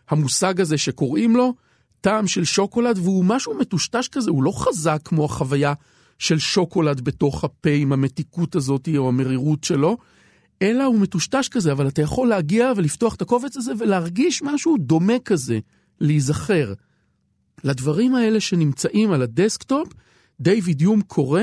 המושג 0.09 0.61
הזה 0.61 0.77
שקוראים 0.77 1.35
לו 1.35 1.53
טעם 2.01 2.27
של 2.27 2.43
שוקולד, 2.43 2.97
והוא 2.97 3.25
משהו 3.25 3.57
מטושטש 3.59 4.07
כזה, 4.07 4.31
הוא 4.31 4.43
לא 4.43 4.51
חזק 4.51 4.99
כמו 5.05 5.25
החוויה 5.25 5.73
של 6.21 6.39
שוקולד 6.39 7.01
בתוך 7.01 7.43
הפה 7.43 7.69
עם 7.69 7.93
המתיקות 7.93 8.55
הזאת 8.55 8.89
או 8.97 9.07
המרירות 9.07 9.63
שלו, 9.63 9.97
אלא 10.61 10.83
הוא 10.83 10.99
מטושטש 10.99 11.47
כזה, 11.47 11.71
אבל 11.71 11.87
אתה 11.87 12.01
יכול 12.01 12.27
להגיע 12.27 12.71
ולפתוח 12.75 13.15
את 13.15 13.21
הקובץ 13.21 13.57
הזה 13.57 13.71
ולהרגיש 13.79 14.41
משהו 14.43 14.77
דומה 14.79 15.19
כזה, 15.25 15.59
להיזכר. 15.99 16.73
לדברים 17.63 18.15
האלה 18.15 18.39
שנמצאים 18.39 19.11
על 19.11 19.21
ה 19.21 19.29
desktop, 19.29 19.93
דיוויד 20.39 20.81
יום 20.81 21.01
קורא 21.01 21.41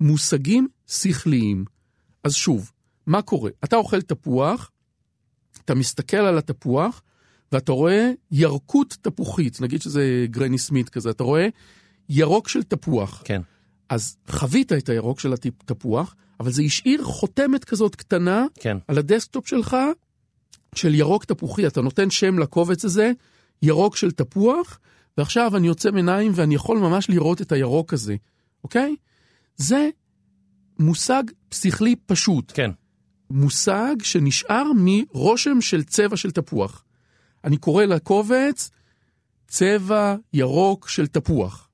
מושגים 0.00 0.68
שכליים. 0.86 1.64
אז 2.24 2.34
שוב, 2.34 2.70
מה 3.06 3.22
קורה? 3.22 3.50
אתה 3.64 3.76
אוכל 3.76 4.02
תפוח, 4.02 4.70
אתה 5.64 5.74
מסתכל 5.74 6.16
על 6.16 6.38
התפוח, 6.38 7.02
ואתה 7.52 7.72
רואה 7.72 8.10
ירקות 8.30 8.96
תפוחית, 9.02 9.60
נגיד 9.60 9.82
שזה 9.82 10.26
גרני 10.30 10.58
סמית 10.58 10.88
כזה, 10.88 11.10
אתה 11.10 11.24
רואה 11.24 11.48
ירוק 12.08 12.48
של 12.48 12.62
תפוח. 12.62 13.22
כן. 13.24 13.42
אז 13.90 14.16
חווית 14.28 14.72
את 14.72 14.88
הירוק 14.88 15.20
של 15.20 15.32
התפוח, 15.32 16.16
אבל 16.40 16.50
זה 16.50 16.62
השאיר 16.62 17.04
חותמת 17.04 17.64
כזאת 17.64 17.96
קטנה 17.96 18.46
כן. 18.60 18.76
על 18.88 18.98
ה 18.98 19.04
desktop 19.04 19.46
שלך 19.48 19.76
של 20.74 20.94
ירוק 20.94 21.24
תפוחי. 21.24 21.66
אתה 21.66 21.80
נותן 21.80 22.10
שם 22.10 22.38
לקובץ 22.38 22.84
הזה, 22.84 23.12
ירוק 23.62 23.96
של 23.96 24.10
תפוח, 24.10 24.78
ועכשיו 25.18 25.56
אני 25.56 25.66
עוצם 25.66 25.90
עיניים 25.90 26.32
ואני 26.34 26.54
יכול 26.54 26.78
ממש 26.78 27.10
לראות 27.10 27.42
את 27.42 27.52
הירוק 27.52 27.92
הזה, 27.92 28.16
אוקיי? 28.64 28.96
זה 29.56 29.88
מושג 30.78 31.22
שכלי 31.50 31.96
פשוט. 32.06 32.52
כן. 32.54 32.70
מושג 33.30 33.94
שנשאר 34.02 34.64
מרושם 34.76 35.60
של 35.60 35.82
צבע 35.82 36.16
של 36.16 36.30
תפוח. 36.30 36.84
אני 37.44 37.56
קורא 37.56 37.84
לקובץ 37.84 38.70
צבע 39.48 40.16
ירוק 40.32 40.88
של 40.88 41.06
תפוח. 41.06 41.68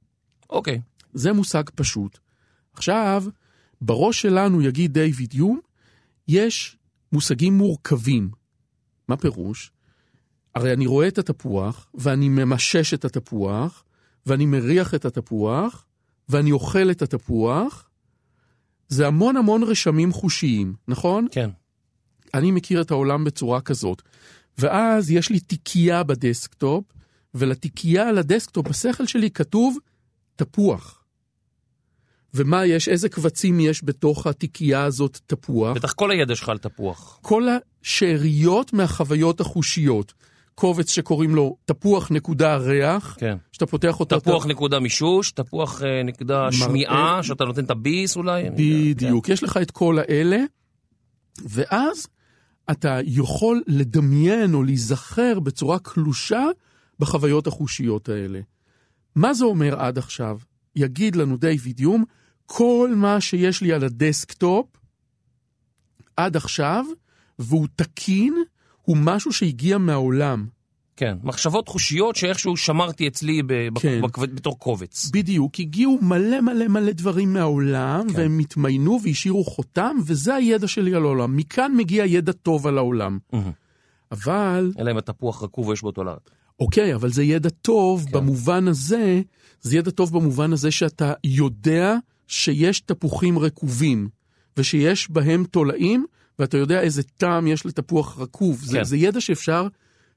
אוקיי. 0.51 0.81
זה 1.17 1.33
מושג 1.33 1.63
פשוט. 1.75 2.19
עכשיו, 2.73 3.25
בראש 3.81 4.23
שלנו, 4.23 4.63
יגיד 4.63 4.93
דיוויד 4.93 5.35
יום, 5.35 5.61
יש 6.29 6.77
מושגים 7.13 7.59
מורכבים. 7.59 8.31
מה 9.09 9.17
פירוש? 9.17 9.73
הרי 10.55 10.73
אני 10.73 10.87
רואה 10.87 11.09
את 11.09 11.19
התפוח, 11.19 11.87
ואני 11.95 12.29
ממשש 12.29 12.95
את 12.95 13.05
התפוח, 13.05 13.85
ואני 14.27 14.47
מריח 14.47 14.95
את 14.95 15.05
התפוח, 15.05 15.85
ואני 16.29 16.53
אוכל 16.53 16.91
את 16.91 17.03
התפוח. 17.03 17.89
זה 18.89 19.07
המון 19.07 19.37
המון 19.37 19.63
רשמים 19.63 20.13
חושיים, 20.13 20.75
נכון? 20.89 21.27
כן. 21.31 21.51
אני 22.35 22.51
מכיר 22.51 22.81
את 22.81 22.91
העולם 22.91 23.25
בצורה 23.25 23.61
כזאת. 23.61 24.03
ואז 24.59 25.11
יש 25.11 25.31
לי 25.31 25.41
תיקייה 25.41 26.03
ב 26.03 26.12
desktop, 26.12 26.85
ולתיקייה 27.35 28.09
על 28.09 28.19
ה 28.19 28.25
desktop, 28.25 28.69
בשכל 28.69 29.07
שלי 29.07 29.31
כתוב 29.31 29.79
תפוח. 30.37 30.96
ומה 32.37 32.67
יש, 32.67 32.89
איזה 32.89 33.09
קבצים 33.09 33.61
יש 33.61 33.85
בתוך 33.85 34.27
התיקייה 34.27 34.85
הזאת 34.85 35.19
תפוח? 35.27 35.77
בטח 35.77 35.93
כל 35.93 36.11
הידע 36.11 36.35
שלך 36.35 36.49
על 36.49 36.59
תפוח. 36.59 37.19
כל 37.23 37.49
השאריות 37.83 38.73
מהחוויות 38.73 39.41
החושיות. 39.41 40.13
קובץ 40.55 40.91
שקוראים 40.91 41.35
לו 41.35 41.57
תפוח 41.65 42.11
נקודה 42.11 42.57
ריח, 42.57 43.17
כן. 43.19 43.37
שאתה 43.53 43.67
פותח 43.67 44.01
אותו... 44.01 44.21
תפוח 44.21 44.45
אתה... 44.45 44.53
נקודה 44.53 44.81
מישוש, 44.81 45.31
תפוח 45.33 45.83
אה, 45.83 46.03
נקודה 46.03 46.39
מראה. 46.39 46.53
שמיעה, 46.53 47.23
שאתה 47.23 47.45
נותן 47.45 47.65
את 47.65 47.71
הביס 47.71 48.17
אולי. 48.17 48.43
יודע, 48.43 48.57
בדיוק, 48.57 49.29
יש 49.29 49.43
לך 49.43 49.57
את 49.63 49.71
כל 49.71 49.99
האלה, 49.99 50.39
ואז 51.45 52.07
אתה 52.71 52.99
יכול 53.05 53.63
לדמיין 53.67 54.55
או 54.55 54.63
להיזכר 54.63 55.41
בצורה 55.41 55.79
קלושה 55.79 56.45
בחוויות 56.99 57.47
החושיות 57.47 58.09
האלה. 58.09 58.41
מה 59.15 59.35
זה 59.35 59.45
אומר 59.45 59.81
עד 59.81 59.99
עכשיו? 59.99 60.39
יגיד 60.77 61.17
לנו 61.17 61.37
דיוויד 61.37 61.81
יום, 61.81 62.05
כל 62.47 62.93
מה 62.97 63.21
שיש 63.21 63.63
לי 63.63 63.73
על 63.73 63.85
ה 63.85 63.95
desktop 63.95 64.67
עד 66.17 66.37
עכשיו, 66.37 66.85
והוא 67.39 67.67
תקין, 67.77 68.35
הוא 68.83 68.97
משהו 69.01 69.33
שהגיע 69.33 69.79
מהעולם. 69.79 70.47
כן, 70.97 71.17
תחושות 71.23 71.69
חושיות 71.69 72.17
שאיכשהו 72.17 72.57
שמרתי 72.57 73.09
אצלי 73.09 73.43
ב- 73.47 73.79
כן. 73.79 74.01
בק- 74.03 74.19
בתור 74.19 74.59
קובץ. 74.59 75.11
בדיוק, 75.13 75.61
הגיעו 75.61 75.99
מלא 76.03 76.41
מלא 76.41 76.69
מלא 76.69 76.93
דברים 76.93 77.33
מהעולם, 77.33 78.07
כן. 78.09 78.21
והם 78.21 78.39
התמיינו 78.39 78.99
והשאירו 79.03 79.45
חותם, 79.45 79.97
וזה 80.07 80.35
הידע 80.35 80.69
שלי 80.69 80.95
על 80.95 81.03
העולם. 81.03 81.37
מכאן 81.37 81.73
מגיע 81.77 82.05
ידע 82.07 82.33
טוב 82.33 82.67
על 82.67 82.79
העולם. 82.79 83.19
אבל, 84.13 84.73
אלא 84.79 84.91
אם 84.91 84.97
התפוח 84.97 85.43
רקוב 85.43 85.69
ויש 85.69 85.83
בו 85.83 85.91
תולעת. 85.93 86.31
אוקיי, 86.61 86.95
אבל 86.95 87.13
זה 87.13 87.23
ידע 87.25 87.49
טוב 87.49 88.05
כן. 88.05 88.13
במובן 88.13 88.69
הזה, 88.69 89.23
זה 89.61 89.77
ידע 89.79 89.91
טוב 89.91 90.13
במובן 90.13 90.53
הזה 90.53 90.71
שאתה 90.71 91.13
יודע 91.25 91.95
שיש 92.27 92.81
תפוחים 92.81 93.39
רקובים, 93.39 94.09
ושיש 94.57 95.11
בהם 95.11 95.45
תולעים, 95.45 96.07
ואתה 96.39 96.57
יודע 96.57 96.81
איזה 96.81 97.03
טעם 97.03 97.47
יש 97.47 97.67
לתפוח 97.67 98.19
רקוב. 98.19 98.61
זה, 98.63 98.79
כן. 98.79 98.85
זה 98.85 98.97
ידע 98.97 99.21
שאפשר 99.21 99.69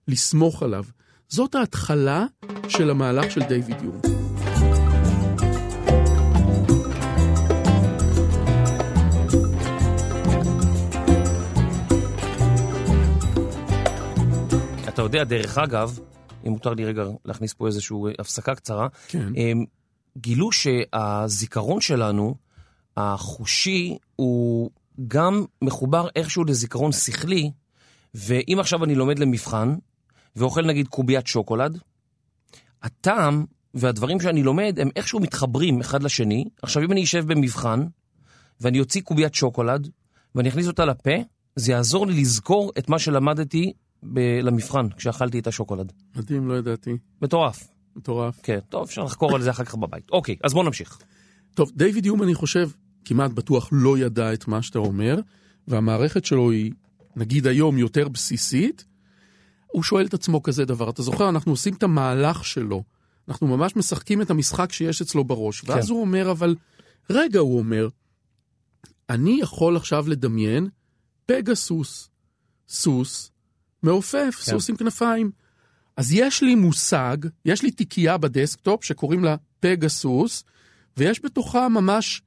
לסמוך 0.08 0.64
עליו. 0.64 0.84
זאת 1.30 1.56
ההתחלה 1.56 2.26
של 2.68 2.90
המהלך 2.90 3.32
של 3.32 3.42
דיוויד 3.44 3.78
יום. 3.84 4.02
אתה 14.88 15.02
יודע, 15.02 15.24
דרך 15.24 15.58
אגב, 15.58 16.00
אם 16.48 16.52
מותר 16.52 16.74
לי 16.74 16.86
רגע 16.86 17.04
להכניס 17.26 17.54
פה 17.54 17.68
איזושהי 17.68 17.98
הפסקה 18.20 18.56
קצרה, 18.56 18.88
כן. 19.08 19.34
גילו 20.22 20.52
שהזיכרון 20.52 21.82
שלנו, 21.82 22.36
החושי, 22.98 23.98
הוא 24.16 24.70
גם 25.08 25.46
מחובר 25.62 26.08
איכשהו 26.16 26.44
לזיכרון 26.44 26.92
שכלי, 26.92 27.52
ואם 28.14 28.58
עכשיו 28.60 28.84
אני 28.84 28.96
לומד 28.96 29.20
למבחן, 29.20 29.76
ואוכל 30.36 30.66
נגיד 30.66 30.88
קוביית 30.88 31.28
שוקולד, 31.28 31.80
הטעם 32.84 33.46
והדברים 33.74 34.20
שאני 34.20 34.44
לומד 34.44 34.80
הם 34.82 34.90
איכשהו 34.96 35.20
מתחברים 35.20 35.80
אחד 35.80 36.04
לשני. 36.04 36.46
עכשיו 36.62 36.84
אם 36.84 36.92
אני 36.92 37.04
אשב 37.04 37.34
במבחן, 37.34 37.86
ואני 38.62 38.80
אוציא 38.80 39.02
קוביית 39.02 39.36
שוקולד, 39.36 39.90
ואני 40.36 40.50
אכניס 40.50 40.68
אותה 40.68 40.86
לפה, 40.86 41.12
זה 41.56 41.72
יעזור 41.72 42.08
לי 42.08 42.22
לזכור 42.22 42.72
את 42.78 42.90
מה 42.90 43.00
שלמדתי 43.00 43.74
ב- 44.04 44.40
למבחן, 44.44 44.90
כשאכלתי 44.90 45.40
את 45.40 45.48
השוקולד. 45.48 45.92
מדהים, 46.16 46.48
לא 46.48 46.54
ידעתי. 46.58 46.98
מטורף. 47.22 47.68
מטורף. 48.00 48.40
כן, 48.44 48.60
טוב, 48.70 48.84
אפשר 48.84 49.04
לחקור 49.04 49.36
על 49.36 49.42
זה 49.42 49.50
אחר 49.50 49.64
כך 49.64 49.76
בבית. 49.76 50.10
אוקיי, 50.12 50.36
אז 50.44 50.54
בוא 50.54 50.64
נמשיך. 50.64 50.98
טוב, 51.54 51.72
דיוויד 51.76 52.06
יום, 52.06 52.24
אני 52.24 52.36
חושב, 52.36 52.70
כמעט 53.06 53.32
בטוח 53.32 53.70
לא 53.72 53.98
ידע 53.98 54.34
את 54.34 54.48
מה 54.48 54.62
שאתה 54.62 54.80
אומר, 54.80 55.20
והמערכת 55.68 56.26
שלו 56.26 56.52
היא, 56.52 56.72
נגיד 57.16 57.48
היום, 57.48 57.78
יותר 57.78 58.08
בסיסית. 58.08 58.86
הוא 59.68 59.84
שואל 59.84 60.06
את 60.06 60.14
עצמו 60.14 60.44
כזה 60.44 60.66
דבר, 60.66 60.90
אתה 60.90 61.02
זוכר, 61.02 61.30
אנחנו 61.30 61.52
עושים 61.52 61.74
את 61.74 61.84
המהלך 61.84 62.46
שלו. 62.46 62.84
אנחנו 63.28 63.48
ממש 63.48 63.76
משחקים 63.76 64.22
את 64.22 64.30
המשחק 64.30 64.72
שיש 64.72 65.02
אצלו 65.02 65.24
בראש. 65.24 65.64
ואז 65.66 65.86
כן. 65.86 65.94
הוא 65.94 66.02
אומר, 66.02 66.32
אבל, 66.32 66.56
רגע, 67.10 67.40
הוא 67.40 67.60
אומר, 67.60 67.88
אני 69.10 69.40
יכול 69.42 69.78
עכשיו 69.78 70.10
לדמיין 70.10 70.70
פגסוס, 71.26 72.10
סוס 72.70 73.32
מעופף, 73.84 74.36
כן. 74.36 74.52
סוס 74.52 74.70
עם 74.70 74.76
כנפיים. 74.76 75.32
אז 76.00 76.14
יש 76.14 76.44
לי 76.44 76.56
מושג, 76.56 77.18
יש 77.46 77.64
לי 77.64 77.72
תיקייה 77.72 78.18
ב 78.18 78.26
desktop 78.26 78.84
שקוראים 78.84 79.24
לה 79.24 79.36
פגסוס, 79.60 80.44
ויש 80.98 81.22
בתוכה 81.26 81.70
ממש 81.70 82.22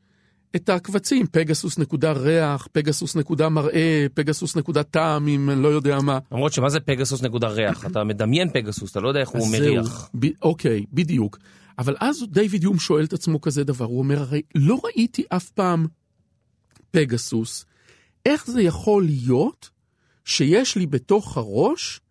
את 0.56 0.68
הקבצים, 0.68 1.26
פגסוס 1.26 1.78
נקודה 1.78 2.12
ריח, 2.12 2.68
פגסוס 2.72 3.16
נקודה 3.16 3.48
מראה, 3.48 4.06
פגסוס 4.14 4.56
נקודה 4.56 4.82
טעם, 4.82 5.28
אם 5.28 5.50
אני 5.50 5.62
לא 5.62 5.68
יודע 5.68 5.98
מה. 6.00 6.18
למרות 6.32 6.52
שמה 6.52 6.68
זה 6.68 6.80
פגסוס 6.80 7.22
נקודה 7.22 7.48
ריח? 7.48 7.86
אתה 7.86 8.04
מדמיין 8.04 8.48
פגסוס, 8.52 8.90
אתה 8.90 9.00
לא 9.00 9.08
יודע 9.08 9.20
איך 9.20 9.28
הוא 9.28 9.48
מריח. 9.52 10.10
ב, 10.18 10.26
אוקיי, 10.42 10.84
בדיוק. 10.92 11.38
אבל 11.78 11.96
אז 12.00 12.24
דיוויד 12.30 12.62
יום 12.62 12.78
שואל 12.78 13.04
את 13.04 13.12
עצמו 13.12 13.40
כזה 13.40 13.64
דבר, 13.64 13.84
הוא 13.84 13.98
אומר, 13.98 14.20
הרי 14.20 14.42
לא 14.54 14.80
ראיתי 14.84 15.24
אף 15.28 15.50
פעם 15.50 15.86
פגסוס, 16.90 17.64
איך 18.26 18.46
זה 18.46 18.62
יכול 18.62 19.04
להיות 19.04 19.70
שיש 20.24 20.76
לי 20.76 20.86
בתוך 20.86 21.36
הראש 21.36 22.01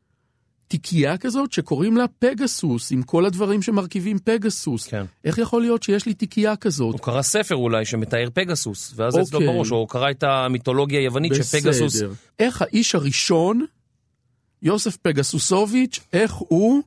תיקייה 0.72 1.18
כזאת 1.18 1.54
שקוראים 1.54 1.98
לה 1.98 2.06
פגסוס, 2.20 2.92
עם 2.92 3.04
כל 3.04 3.26
הדברים 3.26 3.62
שמרכיבים 3.62 4.18
פגסוס? 4.24 4.88
כן. 4.88 5.06
איך 5.26 5.38
יכול 5.38 5.62
להיות 5.62 5.84
שיש 5.84 6.06
לי 6.06 6.14
תיקייה 6.14 6.56
כזאת? 6.56 6.94
הוא 6.94 7.00
קרא 7.00 7.22
ספר 7.22 7.56
אולי 7.56 7.86
שמתאר 7.86 8.28
פגסוס, 8.34 8.94
ואז 8.96 9.20
אצלו 9.20 9.40
אוקיי. 9.40 9.54
בראש, 9.54 9.72
או 9.72 9.78
הוא 9.78 9.88
קרא 9.88 10.12
את 10.12 10.24
המיתולוגיה 10.24 11.00
היוונית 11.00 11.32
שפגסוס... 11.36 11.96
בסדר. 11.96 12.12
איך 12.40 12.62
האיש 12.62 12.96
הראשון, 12.96 13.66
יוסף 14.62 14.98
פגסוסוביץ', 14.98 16.00
איך 16.14 16.34
הוא, 16.34 16.82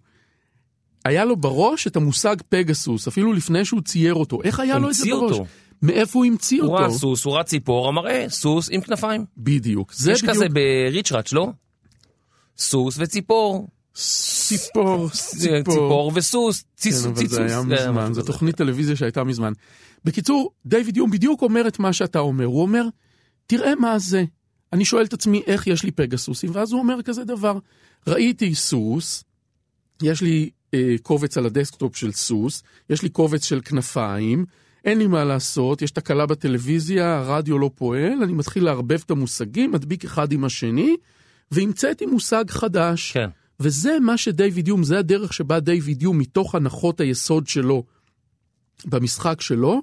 היה 1.05 1.25
לו 1.25 1.37
בראש 1.37 1.87
את 1.87 1.97
המושג 1.97 2.37
פגסוס, 2.49 3.09
אפילו 3.09 3.33
לפני 3.33 3.65
שהוא 3.65 3.81
צייר 3.81 4.15
אותו. 4.15 4.43
איך 4.43 4.61
היה 4.61 4.79
לו 4.79 4.89
את 4.89 4.95
זה 4.95 5.05
בראש? 5.11 5.33
אותו. 5.33 5.47
מאיפה 5.83 6.19
הוא 6.19 6.27
המציא 6.27 6.63
הוא 6.63 6.77
ראה 6.77 6.87
אותו? 6.87 6.99
סוס, 6.99 7.25
הוא 7.25 7.35
ראה 7.35 7.45
ציפור, 7.45 7.89
המראה, 7.89 8.27
סוס 8.29 8.69
עם 8.71 8.81
כנפיים. 8.81 9.25
בדיוק. 9.37 9.93
זה 9.93 10.13
יש 10.13 10.23
בדיוק. 10.23 10.37
כזה 10.37 10.47
בריצ'ראץ', 10.49 11.33
לא? 11.33 11.49
סוס 12.59 12.97
וציפור. 12.99 13.69
ציפור, 13.95 15.11
ציפור 15.11 16.13
וסוס. 16.15 16.61
כן, 16.63 16.69
ציס- 16.77 17.07
אבל 17.07 17.15
ציצוס. 17.15 17.35
זה 17.35 17.45
היה 17.45 17.63
כן, 17.63 17.69
מזמן, 17.91 18.13
זו. 18.13 18.23
תוכנית 18.23 18.57
טלוויזיה 18.57 18.97
שהייתה 18.97 19.25
מזמן. 19.25 19.53
בקיצור, 20.05 20.51
דיוויד 20.67 20.97
יום 20.97 21.11
בדיוק 21.11 21.43
אומר 21.43 21.69
את 21.69 21.79
מה 21.79 21.93
שאתה 21.93 22.19
אומר. 22.19 22.45
הוא 22.45 22.63
אומר, 22.63 22.85
תראה 23.47 23.75
מה 23.75 23.99
זה. 23.99 24.25
אני 24.73 24.85
שואל 24.85 25.05
את 25.05 25.13
עצמי 25.13 25.43
איך 25.47 25.67
יש 25.67 25.83
לי 25.83 25.91
פגסוסים, 25.91 26.51
ואז 26.53 26.73
הוא 26.73 26.81
אומר 26.81 27.03
כזה 27.03 27.25
דבר, 27.25 27.59
ראיתי 28.07 28.55
סוס, 28.55 29.25
יש 30.03 30.23
לי 30.23 30.51
אה, 30.75 30.95
קובץ 31.03 31.39
על 31.39 31.47
ה 31.47 31.53
desktop 31.53 31.97
של 31.97 32.13
סוס, 32.13 32.63
יש 32.91 33.03
לי 33.03 33.09
קובץ 33.09 33.45
של 33.45 33.61
כנפיים, 33.65 34.45
אין 34.85 34.99
לי 34.99 35.07
מה 35.07 35.25
לעשות, 35.25 35.83
יש 35.83 35.91
תקלה 35.91 36.27
בטלוויזיה, 36.27 37.17
הרדיו 37.19 37.59
לא 37.59 37.71
פועל, 37.75 38.23
אני 38.23 38.33
מתחיל 38.33 38.65
לערבב 38.65 39.03
את 39.07 39.11
המושגים, 39.11 39.73
מדביק 39.73 40.05
אחד 40.05 40.33
עם 40.33 40.45
השני, 40.45 40.97
והמצאתי 41.51 42.07
מושג 42.07 42.45
חדש. 42.51 43.13
כן. 43.13 43.29
וזה 43.61 43.99
מה 44.01 44.17
שדייוויד 44.17 44.69
יום, 44.69 44.85
זה 44.85 44.99
הדרך 44.99 45.33
שבה 45.33 45.61
דייוויד 45.61 46.03
יום, 46.03 46.19
מתוך 46.19 46.55
הנחות 46.55 47.01
היסוד 47.01 47.47
שלו 47.47 47.85
במשחק 48.87 49.41
שלו, 49.41 49.83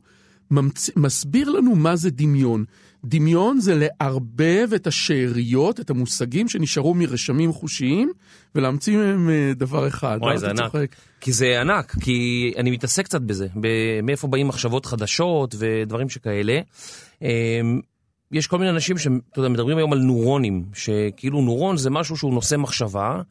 ממצ... 0.51 0.89
מסביר 0.95 1.49
לנו 1.49 1.75
מה 1.75 1.95
זה 1.95 2.09
דמיון. 2.09 2.65
דמיון 3.05 3.59
זה 3.59 3.75
לערבב 3.75 4.69
את 4.75 4.87
השאריות, 4.87 5.79
את 5.79 5.89
המושגים 5.89 6.49
שנשארו 6.49 6.93
מרשמים 6.93 7.53
חושיים, 7.53 8.11
ולהמציא 8.55 8.97
מהם 8.97 9.29
אה, 9.29 9.53
דבר 9.55 9.87
אחד. 9.87 10.17
וואי, 10.21 10.31
ואז 10.31 10.39
זה 10.39 10.49
ענק. 10.49 10.71
צוחק. 10.71 10.95
כי 11.21 11.31
זה 11.31 11.61
ענק, 11.61 11.95
כי 12.01 12.51
אני 12.57 12.71
מתעסק 12.71 13.05
קצת 13.05 13.21
בזה, 13.21 13.47
מאיפה 14.03 14.27
באים 14.27 14.47
מחשבות 14.47 14.85
חדשות 14.85 15.55
ודברים 15.57 16.09
שכאלה. 16.09 16.59
אמ, 17.21 17.27
יש 18.31 18.47
כל 18.47 18.57
מיני 18.57 18.69
אנשים 18.69 18.97
שאתה 18.97 19.39
יודע, 19.39 19.49
מדברים 19.49 19.77
היום 19.77 19.93
על 19.93 19.99
נוירונים, 19.99 20.65
שכאילו 20.73 21.41
נוירון 21.41 21.77
זה 21.77 21.89
משהו 21.89 22.17
שהוא 22.17 22.33
נושא 22.33 22.55
מחשבה, 22.55 23.21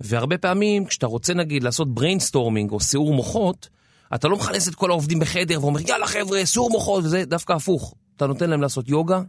והרבה 0.00 0.38
פעמים 0.38 0.84
כשאתה 0.84 1.06
רוצה 1.06 1.34
נגיד 1.34 1.62
לעשות 1.62 1.94
brainstorming 1.94 2.70
או 2.70 2.80
סיעור 2.80 3.14
מוחות, 3.14 3.68
אתה 4.14 4.28
לא 4.28 4.36
מכנס 4.36 4.68
את 4.68 4.74
כל 4.74 4.90
העובדים 4.90 5.20
בחדר 5.20 5.62
ואומר 5.62 5.80
יאללה 5.80 6.06
חבר'ה, 6.06 6.46
סיעור 6.46 6.70
מוחות, 6.70 7.04
וזה 7.04 7.24
דווקא 7.24 7.52
הפוך. 7.52 7.94
אתה 8.16 8.26
נותן 8.26 8.50
להם 8.50 8.60
לעשות 8.62 8.88
יוגה. 8.88 9.22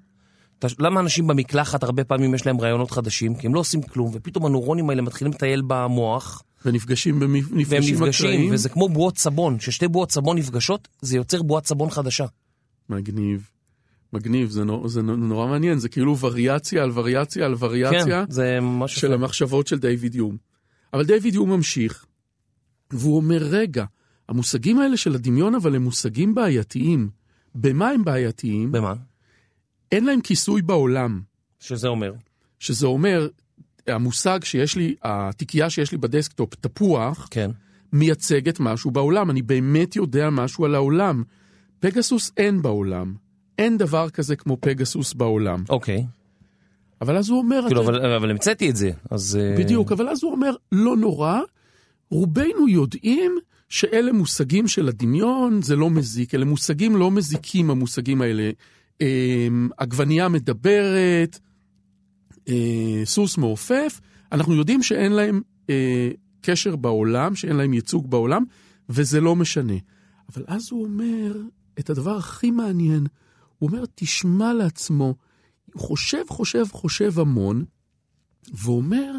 אתה, 0.59 0.67
למה 0.79 0.99
אנשים 0.99 1.27
במקלחת 1.27 1.83
הרבה 1.83 2.03
פעמים 2.03 2.35
יש 2.35 2.45
להם 2.45 2.61
רעיונות 2.61 2.91
חדשים? 2.91 3.35
כי 3.35 3.47
הם 3.47 3.55
לא 3.55 3.59
עושים 3.59 3.81
כלום, 3.81 4.11
ופתאום 4.13 4.45
הנורונים 4.45 4.89
האלה 4.89 5.01
מתחילים 5.01 5.33
לטייל 5.33 5.61
במוח. 5.67 6.43
ונפגשים 6.65 7.21
והם 7.21 7.33
במפגשים 7.33 7.95
נפגשים, 7.95 8.27
אקראיים. 8.27 8.53
וזה 8.53 8.69
כמו 8.69 8.89
בועות 8.89 9.17
סבון, 9.17 9.59
ששתי 9.59 9.87
בועות 9.87 10.11
סבון 10.11 10.37
נפגשות, 10.37 10.87
זה 11.01 11.15
יוצר 11.15 11.41
בועת 11.41 11.65
סבון 11.65 11.89
חדשה. 11.89 12.25
מגניב. 12.89 13.49
מגניב, 14.13 14.49
זה, 14.49 14.63
נור, 14.63 14.87
זה 14.87 15.01
נורא 15.01 15.47
מעניין, 15.47 15.79
זה 15.79 15.89
כאילו 15.89 16.17
וריאציה 16.17 16.83
על 16.83 16.91
וריאציה 16.93 17.45
על 17.45 17.55
וריאציה. 17.59 18.25
כן. 18.25 18.31
של 18.87 19.13
המחשבות 19.13 19.67
של 19.67 19.79
דיוויד 19.79 20.15
יום. 20.15 20.50
אבל 20.93 21.05
דיוויד 21.05 21.35
יום 21.35 21.49
ממשיך, 21.49 22.05
והוא 22.91 23.15
אומר, 23.15 23.37
רגע, 23.37 23.85
המושגים 24.29 24.79
האלה 24.79 24.97
של 24.97 25.15
הדמיון 25.15 25.55
אבל 25.55 25.75
הם 25.75 25.83
מושגים 25.83 26.35
בעייתיים. 26.35 27.09
במה 27.55 27.89
הם 27.89 28.03
בעייתיים? 28.03 28.71
במה? 28.71 28.93
אין 29.91 30.05
להם 30.05 30.21
כיסוי 30.21 30.61
בעולם. 30.61 31.21
שזה 31.59 31.87
אומר. 31.87 32.13
שזה 32.59 32.87
אומר, 32.87 33.27
המושג 33.87 34.39
שיש 34.43 34.75
לי, 34.75 34.95
התיקייה 35.03 35.69
שיש 35.69 35.91
לי 35.91 35.97
ב 35.97 36.04
desktop, 36.04 36.55
תפוח, 36.55 37.27
כן. 37.31 37.51
מייצגת 37.93 38.59
משהו 38.59 38.91
בעולם. 38.91 39.29
אני 39.29 39.41
באמת 39.41 39.95
יודע 39.95 40.29
משהו 40.29 40.65
על 40.65 40.75
העולם. 40.75 41.23
פגסוס 41.79 42.31
אין 42.37 42.61
בעולם. 42.61 43.15
אין 43.57 43.77
דבר 43.77 44.09
כזה 44.09 44.35
כמו 44.35 44.57
פגסוס 44.61 45.13
בעולם. 45.13 45.63
אוקיי. 45.69 46.05
אבל 47.01 47.17
אז 47.17 47.29
הוא 47.29 47.37
אומר... 47.39 47.63
כאילו, 47.67 47.81
אתה- 47.81 47.89
אבל 47.89 48.15
אבל 48.15 48.31
המצאתי 48.31 48.69
את 48.69 48.75
זה, 48.75 48.91
אז... 49.11 49.39
אה, 49.41 49.55
בדיוק, 49.57 49.91
אבל 49.91 50.09
אז 50.09 50.23
הוא 50.23 50.31
אומר, 50.31 50.55
לא 50.71 50.97
נורא, 50.97 51.39
רובנו 52.11 52.67
יודעים 52.67 53.31
שאלה 53.69 54.11
מושגים 54.13 54.67
של 54.67 54.87
הדמיון, 54.87 55.61
זה 55.61 55.75
לא 55.75 55.89
מזיק, 55.89 56.35
אלה 56.35 56.45
מושגים 56.45 56.95
לא 56.95 57.11
מזיקים, 57.11 57.69
המושגים 57.69 58.21
האלה. 58.21 58.49
אמ, 59.01 59.69
עגבנייה 59.77 60.29
מדברת, 60.29 61.39
אה, 62.49 63.01
סוס 63.05 63.37
מעופף, 63.37 64.01
אנחנו 64.31 64.55
יודעים 64.55 64.83
שאין 64.83 65.11
להם 65.11 65.41
אה, 65.69 66.09
קשר 66.41 66.75
בעולם, 66.75 67.35
שאין 67.35 67.55
להם 67.55 67.73
ייצוג 67.73 68.11
בעולם, 68.11 68.43
וזה 68.89 69.21
לא 69.21 69.35
משנה. 69.35 69.73
אבל 70.33 70.43
אז 70.47 70.67
הוא 70.71 70.83
אומר 70.83 71.37
את 71.79 71.89
הדבר 71.89 72.17
הכי 72.17 72.51
מעניין, 72.51 73.05
הוא 73.59 73.69
אומר, 73.69 73.83
תשמע 73.95 74.53
לעצמו, 74.53 75.15
חושב, 75.75 76.23
חושב, 76.29 76.65
חושב 76.71 77.19
המון, 77.19 77.65
ואומר, 78.53 79.13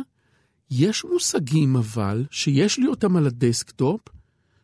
יש 0.71 1.05
מושגים 1.05 1.77
אבל, 1.77 2.25
שיש 2.31 2.79
לי 2.79 2.87
אותם 2.87 3.17
על 3.17 3.27
ה 3.27 3.35
desktop, 3.35 4.01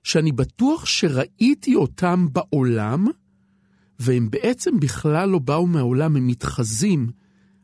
שאני 0.03 0.33
בטוח 0.33 0.87
שראיתי 0.87 1.74
אותם 1.74 2.27
בעולם, 2.33 3.07
והם 3.98 4.31
בעצם 4.31 4.81
בכלל 4.81 5.29
לא 5.29 5.38
באו 5.38 5.66
מהעולם, 5.66 6.16
הם 6.16 6.27
מתחזים. 6.27 7.11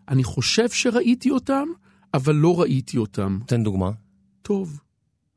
אני 0.09 0.25
חושב 0.25 0.69
שראיתי 0.71 1.31
אותם, 1.31 1.69
אבל 2.15 2.35
לא 2.35 2.61
ראיתי 2.61 2.99
אותם. 2.99 3.39
תן 3.47 3.63
דוגמה. 3.63 3.91
טוב. 4.43 4.81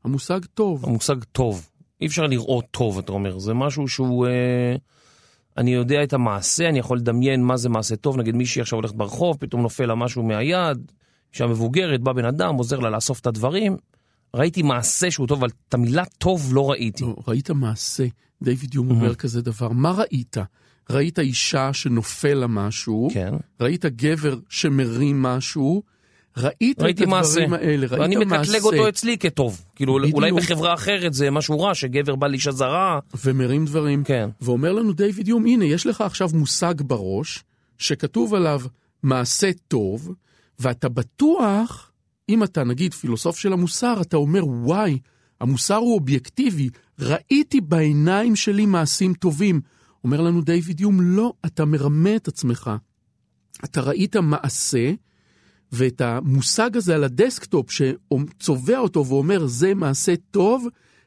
המושג 0.04 0.44
טוב. 0.44 0.84
המושג 0.86 1.24
טוב. 1.24 1.70
אי 2.00 2.06
אפשר 2.06 2.26
לראות 2.26 2.64
טוב, 2.70 2.98
אתה 2.98 3.12
אומר. 3.12 3.38
זה 3.38 3.54
משהו 3.54 3.88
שהוא... 3.88 4.26
אה, 4.26 4.76
אני 5.58 5.70
יודע 5.74 6.02
את 6.02 6.12
המעשה, 6.12 6.68
אני 6.68 6.78
יכול 6.78 6.98
לדמיין 6.98 7.42
מה 7.42 7.56
זה 7.56 7.68
מעשה 7.68 7.96
טוב. 7.96 8.16
נגיד 8.16 8.36
מישהי 8.36 8.62
עכשיו 8.62 8.78
הולכת 8.78 8.94
ברחוב, 8.94 9.36
פתאום 9.40 9.62
נופל 9.62 9.86
לה 9.86 9.94
משהו 9.94 10.22
מהיד, 10.22 10.92
אישה 11.32 11.46
מבוגרת, 11.46 12.00
בא 12.00 12.12
בן 12.12 12.24
אדם, 12.24 12.54
עוזר 12.54 12.78
לה 12.78 12.90
לאסוף 12.90 13.20
את 13.20 13.26
הדברים. 13.26 13.76
ראיתי 14.34 14.62
מעשה 14.62 15.10
שהוא 15.10 15.26
טוב, 15.26 15.38
אבל 15.38 15.48
את 15.68 15.74
המילה 15.74 16.04
טוב 16.18 16.54
לא 16.54 16.70
ראיתי. 16.70 17.04
לא, 17.04 17.16
ראית 17.28 17.50
מעשה. 17.50 18.06
דיוויד 18.42 18.74
יום 18.74 18.90
אומר 18.90 19.14
כזה 19.14 19.42
דבר. 19.42 19.68
מה 19.68 19.92
ראית? 19.92 20.36
ראית 20.90 21.18
אישה 21.18 21.72
שנופל 21.72 22.34
לה 22.34 22.46
משהו, 22.46 23.08
כן. 23.12 23.34
ראית 23.60 23.84
גבר 23.84 24.38
שמרים 24.48 25.22
משהו, 25.22 25.82
ראית 26.38 26.78
את 26.78 26.82
ראיתי 26.82 27.06
מעשה. 27.06 27.42
הדברים 27.42 27.52
האלה, 27.52 27.86
ראית 27.86 28.00
ואני 28.00 28.16
מעשה. 28.16 28.40
מקטלג 28.40 28.62
אותו 28.62 28.88
אצלי 28.88 29.18
כטוב. 29.18 29.62
כאילו, 29.74 29.98
בדיוק. 29.98 30.14
אולי 30.14 30.32
בחברה 30.32 30.74
אחרת 30.74 31.14
זה 31.14 31.30
משהו 31.30 31.60
רע, 31.60 31.74
שגבר 31.74 32.16
בא 32.16 32.26
לאישה 32.26 32.52
זרה. 32.52 32.98
ומרים 33.24 33.64
דברים. 33.64 34.04
כן. 34.04 34.30
ואומר 34.40 34.72
לנו 34.72 34.92
דיוויד 34.92 35.28
יום, 35.28 35.46
הנה, 35.46 35.64
יש 35.64 35.86
לך 35.86 36.00
עכשיו 36.00 36.28
מושג 36.32 36.74
בראש, 36.78 37.44
שכתוב 37.78 38.34
עליו 38.34 38.60
מעשה 39.02 39.50
טוב, 39.68 40.14
ואתה 40.58 40.88
בטוח, 40.88 41.90
אם 42.28 42.44
אתה 42.44 42.64
נגיד 42.64 42.94
פילוסוף 42.94 43.38
של 43.38 43.52
המוסר, 43.52 44.00
אתה 44.00 44.16
אומר, 44.16 44.46
וואי, 44.46 44.98
המוסר 45.40 45.76
הוא 45.76 45.94
אובייקטיבי, 45.94 46.68
ראיתי 46.98 47.60
בעיניים 47.60 48.36
שלי 48.36 48.66
מעשים 48.66 49.14
טובים. 49.14 49.60
אומר 50.04 50.20
לנו 50.20 50.40
דיוויד 50.40 50.80
יום, 50.80 51.00
לא, 51.00 51.32
אתה 51.46 51.64
מרמה 51.64 52.16
את 52.16 52.28
עצמך. 52.28 52.70
אתה 53.64 53.80
ראית 53.80 54.16
מעשה, 54.16 54.92
ואת 55.72 56.00
המושג 56.00 56.76
הזה 56.76 56.94
על 56.94 57.04
ה 57.04 57.12
desktop 57.12 57.70
שצובע 57.70 58.78
אותו 58.78 59.06
ואומר, 59.06 59.46
זה 59.46 59.74
מעשה 59.74 60.14
טוב, 60.30 60.66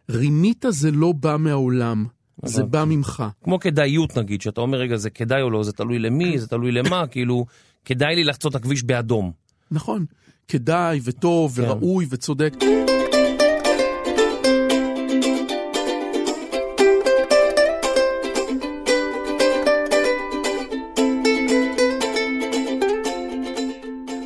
רימית 0.10 0.65
זה 0.69 0.91
לא 0.91 1.12
בא 1.12 1.38
מהעולם, 1.39 2.06
זה 2.45 2.63
בא 2.63 2.84
ממך. 2.88 3.24
כמו 3.43 3.60
כדאיות 3.60 4.17
נגיד, 4.17 4.41
שאתה 4.41 4.62
אומר, 4.62 4.78
רגע, 4.78 4.97
זה 4.97 5.10
כדאי 5.10 5.41
או 5.41 5.50
לא, 5.50 5.63
זה 5.63 5.71
תלוי 5.71 6.00
למי, 6.00 6.39
זה 6.39 6.47
תלוי 6.47 6.71
למה, 6.71 7.08
כאילו, 7.12 7.45
כדאי 7.86 8.15
לי 8.15 8.24
לחצות 8.24 8.56
את 8.56 8.56
הכביש 8.56 8.84
באדום. 8.84 9.32
נכון, 9.71 10.06
כדאי 10.47 11.00
וטוב 11.04 11.56
כן. 11.56 11.62
וראוי 11.62 12.06
וצודק. 12.10 12.54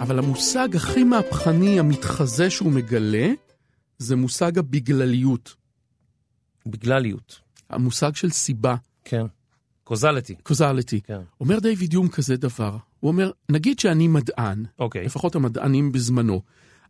אבל 0.05 0.19
המושג 0.19 0.75
הכי 0.75 1.03
מהפכני 1.03 1.79
המתחזה 1.79 2.49
שהוא 2.49 2.71
מגלה, 2.71 3.31
זה 3.97 4.15
מושג 4.15 4.57
הבגלליות, 4.57 5.55
בגלליות. 6.65 7.39
המושג 7.69 8.15
של 8.15 8.29
סיבה, 8.29 8.75
כן. 9.05 9.25
קוזליטי. 9.83 10.35
קוזליטי. 10.43 11.01
כן. 11.01 11.19
אומר 11.41 11.59
דיוויד 11.59 11.93
יום 11.93 12.07
כזה 12.07 12.37
דבר, 12.37 12.77
הוא 12.99 13.11
אומר, 13.11 13.31
נגיד 13.49 13.79
שאני 13.79 14.07
מדען, 14.07 14.65
אוקיי. 14.79 15.05
לפחות 15.05 15.35
המדענים 15.35 15.91
בזמנו, 15.91 16.41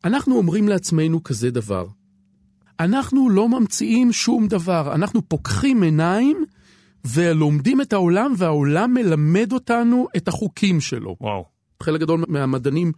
אנחנו 0.04 0.38
אומרים 0.38 0.67
לעצמנו 0.67 1.23
כזה 1.23 1.51
דבר, 1.51 1.88
אנחנו 2.80 3.30
לא 3.30 3.49
ממציאים 3.49 4.12
שום 4.12 4.47
דבר, 4.47 4.95
אנחנו 4.95 5.30
פוקחים 5.30 5.84
עיניים 5.84 6.45
ולומדים 7.06 7.82
את 7.82 7.93
העולם, 7.93 8.34
והעולם 8.38 8.93
מלמד 8.93 9.51
אותנו 9.51 10.08
את 10.17 10.28
החוקים 10.28 10.82
שלו. 10.82 11.15
וואו. 11.21 11.56
חלק 11.84 12.01
גדול 12.01 12.25
מהמדענים 12.28 12.91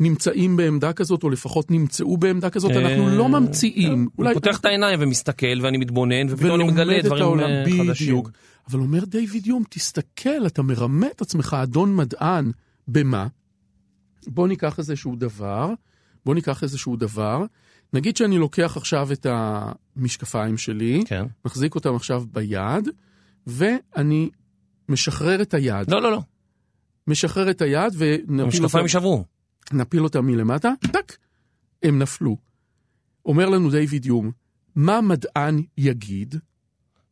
נמצאים 0.00 0.56
בעמדה 0.56 0.92
כזאת, 0.92 1.22
או 1.22 1.30
לפחות 1.30 1.70
נמצאו 1.70 2.16
בעמדה 2.16 2.50
כזאת, 2.50 2.70
אנחנו 2.70 3.08
אה, 3.08 3.14
לא 3.14 3.28
ממציאים. 3.28 4.08
כן. 4.16 4.24
אני 4.24 4.34
פותח 4.34 4.60
את 4.60 4.64
העיניים 4.64 4.98
ומסתכל 5.02 5.60
ואני 5.62 5.78
מתבונן, 5.78 6.26
ופתאום 6.28 6.60
אני 6.60 6.64
מגלה 6.64 7.02
דברים 7.02 7.40
אה, 7.40 7.64
חדשים. 7.78 8.22
אבל 8.70 8.80
אומר 8.80 9.04
דיוויד 9.04 9.46
יום, 9.46 9.62
תסתכל, 9.70 10.46
אתה 10.46 10.62
מרמה 10.62 11.06
את 11.06 11.20
עצמך, 11.20 11.56
אדון 11.62 11.96
מדען, 11.96 12.50
במה? 12.88 13.26
בוא 14.26 14.48
ניקח 14.48 14.78
איזשהו 14.78 15.16
דבר, 15.16 15.72
בוא 16.26 16.34
ניקח 16.34 16.62
איזשהו 16.62 16.96
דבר. 16.96 17.44
נגיד 17.92 18.16
שאני 18.16 18.38
לוקח 18.38 18.76
עכשיו 18.76 19.12
את 19.12 19.26
המשקפיים 19.96 20.58
שלי, 20.58 21.02
כן. 21.06 21.24
מחזיק 21.44 21.74
אותם 21.74 21.94
עכשיו 21.94 22.24
ביד, 22.32 22.88
ואני 23.46 24.30
משחרר 24.88 25.42
את 25.42 25.54
היד. 25.54 25.90
לא, 25.90 26.02
לא, 26.02 26.12
לא. 26.12 26.20
משחרר 27.06 27.50
את 27.50 27.62
היד 27.62 27.92
ונפיל 27.96 28.40
המשקפיים 28.40 28.66
אותם, 28.66 28.82
יישברו. 28.82 29.24
נפיל 29.72 30.04
אותם 30.04 30.26
מלמטה, 30.26 30.72
טק, 30.92 31.16
הם 31.82 31.98
נפלו. 31.98 32.36
אומר 33.26 33.48
לנו 33.48 33.70
דיוויד 33.70 34.06
יום, 34.06 34.30
מה 34.76 35.00
מדען 35.00 35.62
יגיד? 35.78 36.34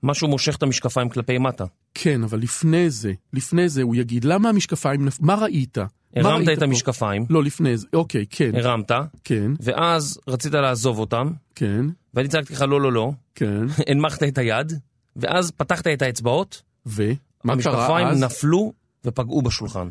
משהו 0.02 0.28
מושך 0.28 0.56
את 0.56 0.62
המשקפיים 0.62 1.08
כלפי 1.08 1.38
מטה. 1.38 1.64
כן, 1.94 2.22
אבל 2.22 2.38
לפני 2.38 2.90
זה, 2.90 3.12
לפני 3.32 3.68
זה 3.68 3.82
הוא 3.82 3.96
יגיד, 3.96 4.24
למה 4.24 4.48
המשקפיים 4.48 5.04
נפלו? 5.04 5.26
מה 5.26 5.34
ראית? 5.34 5.78
מה 5.78 5.84
הרמת 6.14 6.46
ראית 6.46 6.48
את 6.48 6.58
פה? 6.58 6.64
המשקפיים, 6.64 7.26
לא, 7.30 7.44
לפני 7.44 7.76
זה, 7.76 7.86
אוקיי, 7.92 8.26
כן, 8.30 8.54
הרמת, 8.54 8.90
כן, 9.24 9.52
ואז 9.60 10.20
רצית 10.28 10.54
לעזוב 10.54 10.98
אותם, 10.98 11.30
כן, 11.54 11.86
ואני 12.14 12.28
צעקתי 12.28 12.52
לך 12.52 12.62
לא, 12.62 12.80
לא, 12.80 12.92
לא, 12.92 13.12
כן, 13.34 13.62
הנמכת 13.88 14.22
את 14.22 14.38
היד, 14.38 14.72
ואז 15.16 15.50
פתחת 15.50 15.86
את 15.86 16.02
האצבעות, 16.02 16.62
ומה 16.86 17.02
קרה 17.44 17.52
המשקפיים 17.52 18.06
אז? 18.06 18.22
נפלו 18.22 18.72
ופגעו 19.04 19.42
בשולחן. 19.42 19.88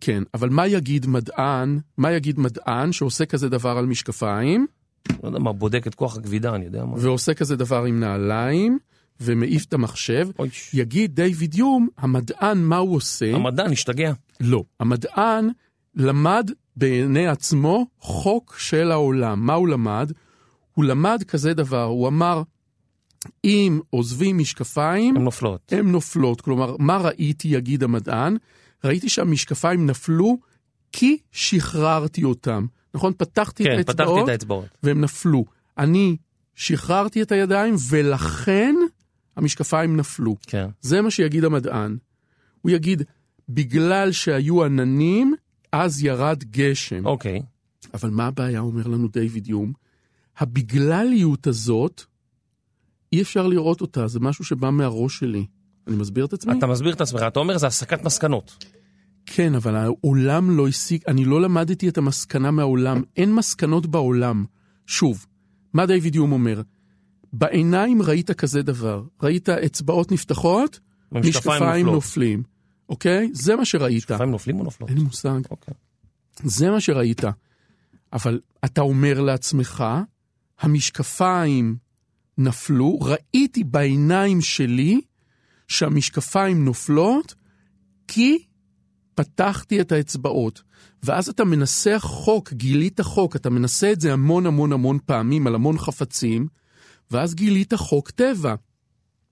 כן, 0.00 0.22
אבל 0.34 0.48
מה 0.48 0.66
יגיד 0.66 1.06
מדען, 1.06 1.78
מה 1.96 2.12
יגיד 2.12 2.40
מדען 2.40 2.92
שעושה 2.92 3.26
כזה 3.26 3.48
דבר 3.48 3.78
על 3.78 3.86
משקפיים, 3.86 4.66
לא 5.22 5.28
יודע 5.28 5.38
מה, 5.38 5.52
בודק 5.52 5.86
את 5.86 5.94
כוח 5.94 6.16
הכבידה, 6.16 6.54
אני 6.54 6.64
יודע 6.64 6.84
מה. 6.84 6.94
ועושה 6.96 7.34
כזה 7.34 7.56
דבר 7.56 7.84
עם 7.84 8.00
נעליים, 8.00 8.78
ומעיף 9.20 9.64
את 9.64 9.72
המחשב, 9.72 10.28
אוי, 10.38 10.48
יגיד 10.74 11.14
דיוויד 11.14 11.54
יום, 11.54 11.88
המדען, 11.98 12.58
מה 12.58 12.76
הוא 12.76 12.96
עושה? 12.96 13.34
המדען 13.34 13.72
השתגע. 13.72 14.12
לא. 14.40 14.64
המדען 14.80 15.50
למד 15.94 16.50
בעיני 16.76 17.28
עצמו 17.28 17.86
חוק 17.98 18.56
של 18.58 18.90
העולם. 18.92 19.46
מה 19.46 19.54
הוא 19.54 19.68
למד? 19.68 20.12
הוא 20.74 20.84
למד 20.84 21.22
כזה 21.28 21.54
דבר, 21.54 21.82
הוא 21.84 22.08
אמר, 22.08 22.42
אם 23.44 23.80
עוזבים 23.90 24.38
משקפיים, 24.38 25.16
הן 25.16 25.22
נופלות. 25.22 25.72
הן 25.72 25.86
נופלות. 25.88 26.40
כלומר, 26.40 26.76
מה 26.78 26.96
ראיתי, 26.96 27.48
יגיד 27.48 27.82
המדען? 27.82 28.36
ראיתי 28.84 29.08
שהמשקפיים 29.08 29.86
נפלו 29.86 30.38
כי 30.92 31.18
שחררתי 31.32 32.24
אותם. 32.24 32.66
נכון? 32.94 33.12
פתחתי 33.16 33.64
כן, 33.64 33.80
את 33.80 33.86
פתחתי 33.86 34.02
האצבעות 34.02 34.24
את 34.24 34.32
האצבעות. 34.32 34.64
והם 34.82 35.00
נפלו. 35.00 35.44
אני 35.78 36.16
שחררתי 36.54 37.22
את 37.22 37.32
הידיים 37.32 37.74
ולכן 37.88 38.74
המשקפיים 39.36 39.96
נפלו. 39.96 40.36
כן. 40.46 40.66
זה 40.80 41.02
מה 41.02 41.10
שיגיד 41.10 41.44
המדען. 41.44 41.96
הוא 42.62 42.70
יגיד, 42.70 43.02
בגלל 43.48 44.12
שהיו 44.12 44.64
עננים, 44.64 45.34
אז 45.72 46.04
ירד 46.04 46.44
גשם. 46.44 47.06
אוקיי. 47.06 47.42
אבל 47.94 48.10
מה 48.10 48.26
הבעיה, 48.26 48.60
אומר 48.60 48.86
לנו 48.86 49.08
דיוויד 49.08 49.46
יום? 49.46 49.72
הבגלליות 50.38 51.46
הזאת, 51.46 52.02
אי 53.12 53.22
אפשר 53.22 53.46
לראות 53.46 53.80
אותה, 53.80 54.06
זה 54.06 54.20
משהו 54.20 54.44
שבא 54.44 54.70
מהראש 54.70 55.18
שלי. 55.18 55.46
אני 55.88 55.96
מסביר 55.96 56.24
את 56.24 56.32
עצמי? 56.32 56.58
אתה 56.58 56.66
מסביר 56.66 56.92
את 56.92 57.00
עצמך, 57.00 57.22
אתה 57.22 57.40
אומר 57.40 57.58
זה 57.58 57.66
הסקת 57.66 58.04
מסקנות. 58.04 58.64
כן, 59.26 59.54
אבל 59.54 59.76
העולם 59.76 60.56
לא 60.56 60.68
הסיק, 60.68 61.08
אני 61.08 61.24
לא 61.24 61.40
למדתי 61.40 61.88
את 61.88 61.98
המסקנה 61.98 62.50
מהעולם, 62.50 63.02
אין 63.16 63.34
מסקנות 63.34 63.86
בעולם. 63.86 64.44
שוב, 64.86 65.26
מה 65.72 65.86
דיוויד 65.86 66.14
יום 66.14 66.32
אומר? 66.32 66.62
בעיניים 67.32 68.02
ראית 68.02 68.30
כזה 68.30 68.62
דבר, 68.62 69.02
ראית 69.22 69.48
אצבעות 69.48 70.12
נפתחות, 70.12 70.80
משקפיים 71.12 71.86
נופלות. 71.86 71.94
נופלים, 71.94 72.42
אוקיי? 72.88 73.30
זה 73.32 73.56
מה 73.56 73.64
שראית. 73.64 73.96
משקפיים 73.96 74.30
נופלים 74.30 74.58
או 74.58 74.64
נופלות? 74.64 74.90
אין 74.90 74.98
לי 74.98 75.04
מושג. 75.04 75.40
אוקיי. 75.50 75.74
זה 76.44 76.70
מה 76.70 76.80
שראית. 76.80 77.22
אבל 78.12 78.40
אתה 78.64 78.80
אומר 78.80 79.20
לעצמך, 79.20 79.84
המשקפיים 80.60 81.76
נפלו, 82.38 82.98
ראיתי 83.00 83.64
בעיניים 83.64 84.40
שלי 84.40 85.00
שהמשקפיים 85.68 86.64
נופלות 86.64 87.34
כי 88.08 88.38
פתחתי 89.14 89.80
את 89.80 89.92
האצבעות. 89.92 90.62
ואז 91.02 91.28
אתה 91.28 91.44
מנסח 91.44 92.00
חוק, 92.04 92.52
גילית 92.52 93.00
חוק, 93.00 93.36
אתה 93.36 93.50
מנסה 93.50 93.92
את 93.92 94.00
זה 94.00 94.12
המון 94.12 94.46
המון 94.46 94.72
המון 94.72 94.98
פעמים 95.06 95.46
על 95.46 95.54
המון 95.54 95.78
חפצים, 95.78 96.48
ואז 97.10 97.34
גילית 97.34 97.74
חוק 97.74 98.10
טבע. 98.10 98.54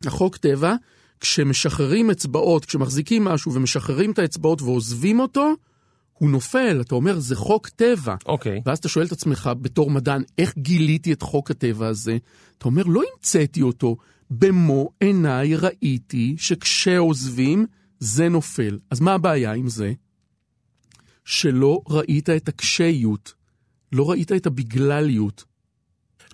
החוק 0.07 0.37
טבע, 0.37 0.75
כשמשחררים 1.21 2.11
אצבעות, 2.11 2.65
כשמחזיקים 2.65 3.25
משהו 3.25 3.55
ומשחררים 3.55 4.11
את 4.11 4.19
האצבעות 4.19 4.63
ועוזבים 4.63 5.21
אותו, 5.21 5.55
הוא 6.13 6.31
נופל. 6.31 6.81
אתה 6.81 6.95
אומר, 6.95 7.19
זה 7.19 7.37
חוק 7.37 7.69
טבע. 7.69 8.15
אוקיי. 8.27 8.63
ואז 8.67 8.79
אתה 8.79 8.89
שואל 8.89 9.07
את 9.07 9.13
עצמך, 9.13 9.51
בתור 9.61 9.91
מדען, 9.91 10.23
איך 10.39 10.55
גיליתי 10.59 11.13
את 11.13 11.23
חוק 11.23 11.51
הטבע 11.51 11.87
הזה? 11.87 12.17
אתה 12.59 12.65
אומר, 12.67 12.83
לא 12.83 13.03
המצאתי 13.13 13.63
אותו, 13.63 13.97
במו 14.31 14.89
עיניי 15.01 15.57
ראיתי 15.57 16.35
שכשעוזבים, 16.39 17.67
זה 17.99 18.29
נופל. 18.29 18.79
אז 18.91 19.01
מה 19.01 19.13
הבעיה 19.13 19.53
עם 19.53 19.69
זה? 19.69 19.93
שלא 21.25 21.83
ראית 21.89 22.31
את 22.31 22.49
הקשיות, 22.49 23.35
לא 23.93 24.11
ראית 24.11 24.33
את 24.33 24.47
הבגלליות. 24.47 25.45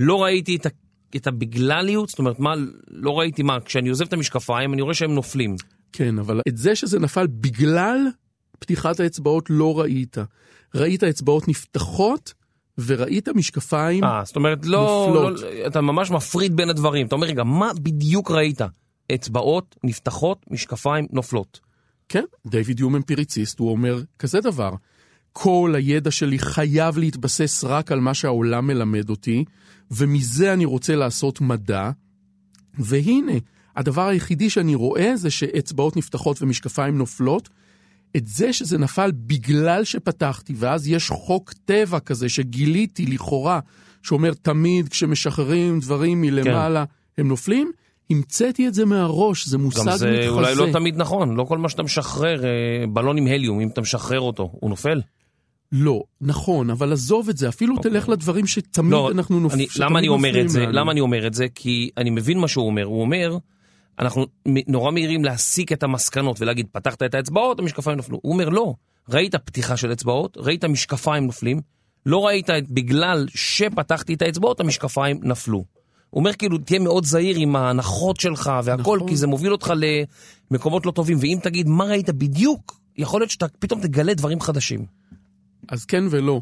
לא 0.01 0.23
ראיתי 0.23 0.57
את, 0.57 0.67
ה... 0.67 0.69
את 1.17 1.27
הבגלליות, 1.27 2.09
זאת 2.09 2.19
אומרת, 2.19 2.39
מה, 2.39 2.55
לא 2.89 3.19
ראיתי 3.19 3.43
מה, 3.43 3.61
כשאני 3.61 3.89
עוזב 3.89 4.07
את 4.07 4.13
המשקפיים, 4.13 4.75
אני 4.75 4.83
רואה 4.83 4.95
שהם 4.95 5.15
נופלים. 5.15 5.57
כן, 5.93 6.19
אבל 6.19 6.41
את 6.49 6.57
זה 6.57 6.77
שזה 6.77 6.99
נפל 6.99 7.27
בגלל 7.27 7.99
פתיחת 8.59 9.01
האצבעות 9.01 9.51
לא 9.51 9.81
ראית. 9.81 10.17
ראית 10.75 11.05
אצבעות 11.05 11.49
נפתחות 11.49 12.35
וראית 12.79 13.29
משקפיים. 13.29 14.05
אה, 14.05 14.23
זאת 14.25 14.37
אומרת, 14.37 14.67
לא, 14.67 15.07
נופלות. 15.09 15.41
לא, 15.41 15.67
אתה 15.67 15.81
ממש 15.81 16.11
מפריד 16.11 16.57
בין 16.57 16.71
הדברים. 16.71 17.07
אתה 17.07 17.15
אומר, 17.15 17.27
רגע, 17.27 17.45
מה 17.45 17.71
בדיוק 17.83 18.31
ראית? 18.31 18.61
אצבעות 19.15 19.77
נפתחות, 19.85 20.47
משקפיים 20.51 21.07
נופלות. 21.11 21.61
כן, 22.09 22.25
דיוויד 22.47 22.81
יום 22.81 22.97
אמפיריציסט, 22.97 23.59
הוא 23.59 23.71
אומר 23.71 24.03
כזה 24.19 24.41
דבר. 24.41 24.75
כל 25.33 25.73
הידע 25.77 26.11
שלי 26.11 26.39
חייב 26.39 26.99
להתבסס 26.99 27.65
רק 27.65 27.93
על 27.93 28.01
מה 28.01 28.15
שהעולם 28.15 28.67
מלמד 28.67 29.11
אותי, 29.11 29.45
ומזה 29.91 30.53
אני 30.53 30.65
רוצה 30.65 30.97
לעשות 30.97 31.41
מדע. 31.41 31.91
והנה, 32.79 33.33
הדבר 33.77 34.07
היחידי 34.09 34.51
שאני 34.51 34.75
רואה 34.75 35.17
זה 35.17 35.31
שאצבעות 35.31 35.97
נפתחות 35.97 36.43
ומשקפיים 36.43 36.99
נופלות. 36.99 37.49
את 38.17 38.27
זה 38.27 38.53
שזה 38.53 38.79
נפל 38.79 39.11
בגלל 39.15 39.85
שפתחתי, 39.85 40.55
ואז 40.57 40.89
יש 40.89 41.09
חוק 41.11 41.53
טבע 41.65 42.01
כזה 42.01 42.29
שגיליתי 42.29 43.07
לכאורה, 43.07 43.61
שאומר 44.03 44.33
תמיד 44.35 44.89
כשמשחררים 44.89 45.81
דברים 45.81 46.21
מלמעלה 46.21 46.85
הם 47.19 47.29
נופלים, 47.29 47.73
המצאתי 48.11 48.69
את 48.69 48.75
זה 48.75 48.85
מהראש, 48.85 49.49
זה 49.49 49.59
מושג 49.59 49.81
גם 49.81 49.87
מתחזה. 49.87 50.21
זה 50.23 50.29
אולי 50.29 50.55
לא 50.55 50.67
תמיד 50.73 50.97
נכון, 50.97 51.37
לא 51.37 51.45
כל 51.45 51.59
מה 51.59 51.69
שאתה 51.69 51.83
משחרר, 51.83 52.45
אה, 52.45 52.51
בלון 52.93 53.19
עם 53.19 53.27
הליום, 53.27 53.61
אם 53.61 53.69
אתה 53.69 53.81
משחרר 53.81 54.21
אותו, 54.21 54.51
הוא 54.53 54.71
נופל? 54.71 55.01
לא, 55.73 56.03
נכון, 56.21 56.71
אבל 56.71 56.93
עזוב 56.93 57.29
את 57.29 57.37
זה, 57.37 57.49
אפילו 57.49 57.77
תלך 57.77 58.09
לדברים 58.09 58.47
שתמיד 58.47 58.93
לא, 58.93 59.11
אנחנו 59.11 59.41
נופ... 59.41 59.53
אני, 59.53 59.67
שתמיד 59.69 59.85
למה 59.89 59.99
אני 59.99 60.09
אומר 60.09 60.29
נופלים 60.29 60.47
את 60.47 60.51
זה? 60.51 60.61
לנו. 60.61 60.73
למה 60.73 60.93
אני 60.93 61.01
אומר 61.01 61.27
את 61.27 61.35
זה? 61.35 61.47
כי 61.55 61.91
אני 61.97 62.11
מבין 62.11 62.39
מה 62.39 62.49
שהוא 62.49 62.67
אומר. 62.67 62.85
הוא 62.85 63.01
אומר, 63.01 63.37
אנחנו 63.99 64.27
נורא 64.69 64.91
מהירים 64.91 65.25
להסיק 65.25 65.73
את 65.73 65.83
המסקנות 65.83 66.41
ולהגיד, 66.41 66.67
פתחת 66.73 67.03
את 67.03 67.15
האצבעות, 67.15 67.59
המשקפיים 67.59 67.99
נפלו. 67.99 68.19
הוא 68.23 68.33
אומר, 68.33 68.49
לא, 68.49 68.75
ראית 69.09 69.35
פתיחה 69.35 69.77
של 69.77 69.93
אצבעות, 69.93 70.37
ראית 70.41 70.65
משקפיים 70.65 71.27
נופלים, 71.27 71.61
לא 72.07 72.27
ראית 72.27 72.51
את, 72.51 72.71
בגלל 72.71 73.27
שפתחתי 73.35 74.15
את 74.15 74.23
האצבעות, 74.23 74.61
המשקפיים 74.61 75.21
נפלו. 75.23 75.65
הוא 76.11 76.19
אומר 76.19 76.33
כאילו, 76.33 76.59
תהיה 76.59 76.79
מאוד 76.79 77.05
זהיר 77.05 77.37
עם 77.37 77.57
ההנחות 77.57 78.21
שלך 78.21 78.53
והכל, 78.65 78.97
נכון. 78.97 79.09
כי 79.09 79.17
זה 79.17 79.27
מוביל 79.27 79.53
אותך 79.53 79.73
למקומות 80.51 80.87
לא 80.87 80.91
טובים. 80.91 81.19
ואם 81.21 81.39
תגיד 81.43 81.69
מה 81.69 81.85
ראית 81.85 82.11
בדיוק, 82.11 82.81
יכול 82.97 83.21
להיות 83.21 83.31
שאתה 83.31 83.47
פתאום 83.59 83.81
תגלה 83.81 84.15
דברים 84.15 84.41
חדשים. 84.41 84.87
אז 85.69 85.85
כן 85.85 86.05
ולא. 86.11 86.41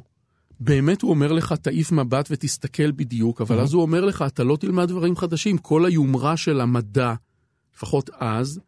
באמת 0.61 1.03
הוא 1.03 1.11
אומר 1.11 1.33
לך, 1.33 1.53
תעיף 1.53 1.93
מבט 1.93 2.29
ותסתכל 2.31 2.91
בדיוק, 2.91 3.41
אבל 3.41 3.61
אז 3.61 3.73
הוא 3.73 3.83
אומר 3.83 4.05
לך, 4.05 4.25
אתה 4.27 4.45
לא 4.45 4.57
תלמד 4.57 4.89
דברים 4.89 5.17
חדשים. 5.17 5.59
כל 5.59 5.85
היומרה 5.85 6.37
של 6.37 6.61
המדע, 6.61 7.15
לפחות 7.77 8.11
אז, 8.19 8.61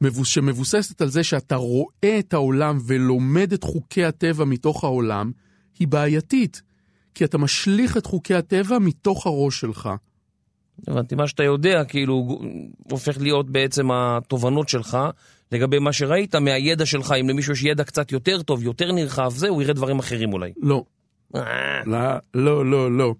מבוס- 0.00 0.28
שמבוססת 0.28 1.02
על 1.02 1.08
זה 1.08 1.24
שאתה 1.24 1.56
רואה 1.56 2.18
את 2.18 2.34
העולם 2.34 2.78
ולומד 2.86 3.52
את 3.52 3.64
חוקי 3.64 4.04
הטבע 4.04 4.44
מתוך 4.44 4.84
העולם, 4.84 5.32
היא 5.78 5.88
בעייתית. 5.88 6.62
כי 7.14 7.24
אתה 7.24 7.38
משליך 7.38 7.96
את 7.96 8.06
חוקי 8.06 8.34
הטבע 8.34 8.78
מתוך 8.78 9.26
הראש 9.26 9.60
שלך. 9.60 9.88
הבנתי, 10.88 11.14
מה 11.14 11.26
שאתה 11.26 11.42
יודע, 11.42 11.84
כאילו, 11.84 12.40
הופך 12.90 13.18
להיות 13.20 13.50
בעצם 13.50 13.90
התובנות 13.90 14.68
שלך 14.68 14.98
לגבי 15.52 15.78
מה 15.78 15.92
שראית 15.92 16.34
מהידע 16.34 16.86
שלך. 16.86 17.14
אם 17.20 17.28
למישהו 17.28 17.52
יש 17.52 17.62
ידע 17.62 17.84
קצת 17.84 18.12
יותר 18.12 18.42
טוב, 18.42 18.62
יותר 18.62 18.92
נרחב, 18.92 19.32
זה, 19.36 19.48
הוא 19.48 19.62
יראה 19.62 19.74
דברים 19.74 19.98
אחרים 19.98 20.32
אולי. 20.32 20.52
לא, 20.62 20.84
אה, 21.36 21.42
לא, 21.86 21.98
לא, 22.34 22.70
לא, 22.70 22.92
לא. 22.92 23.14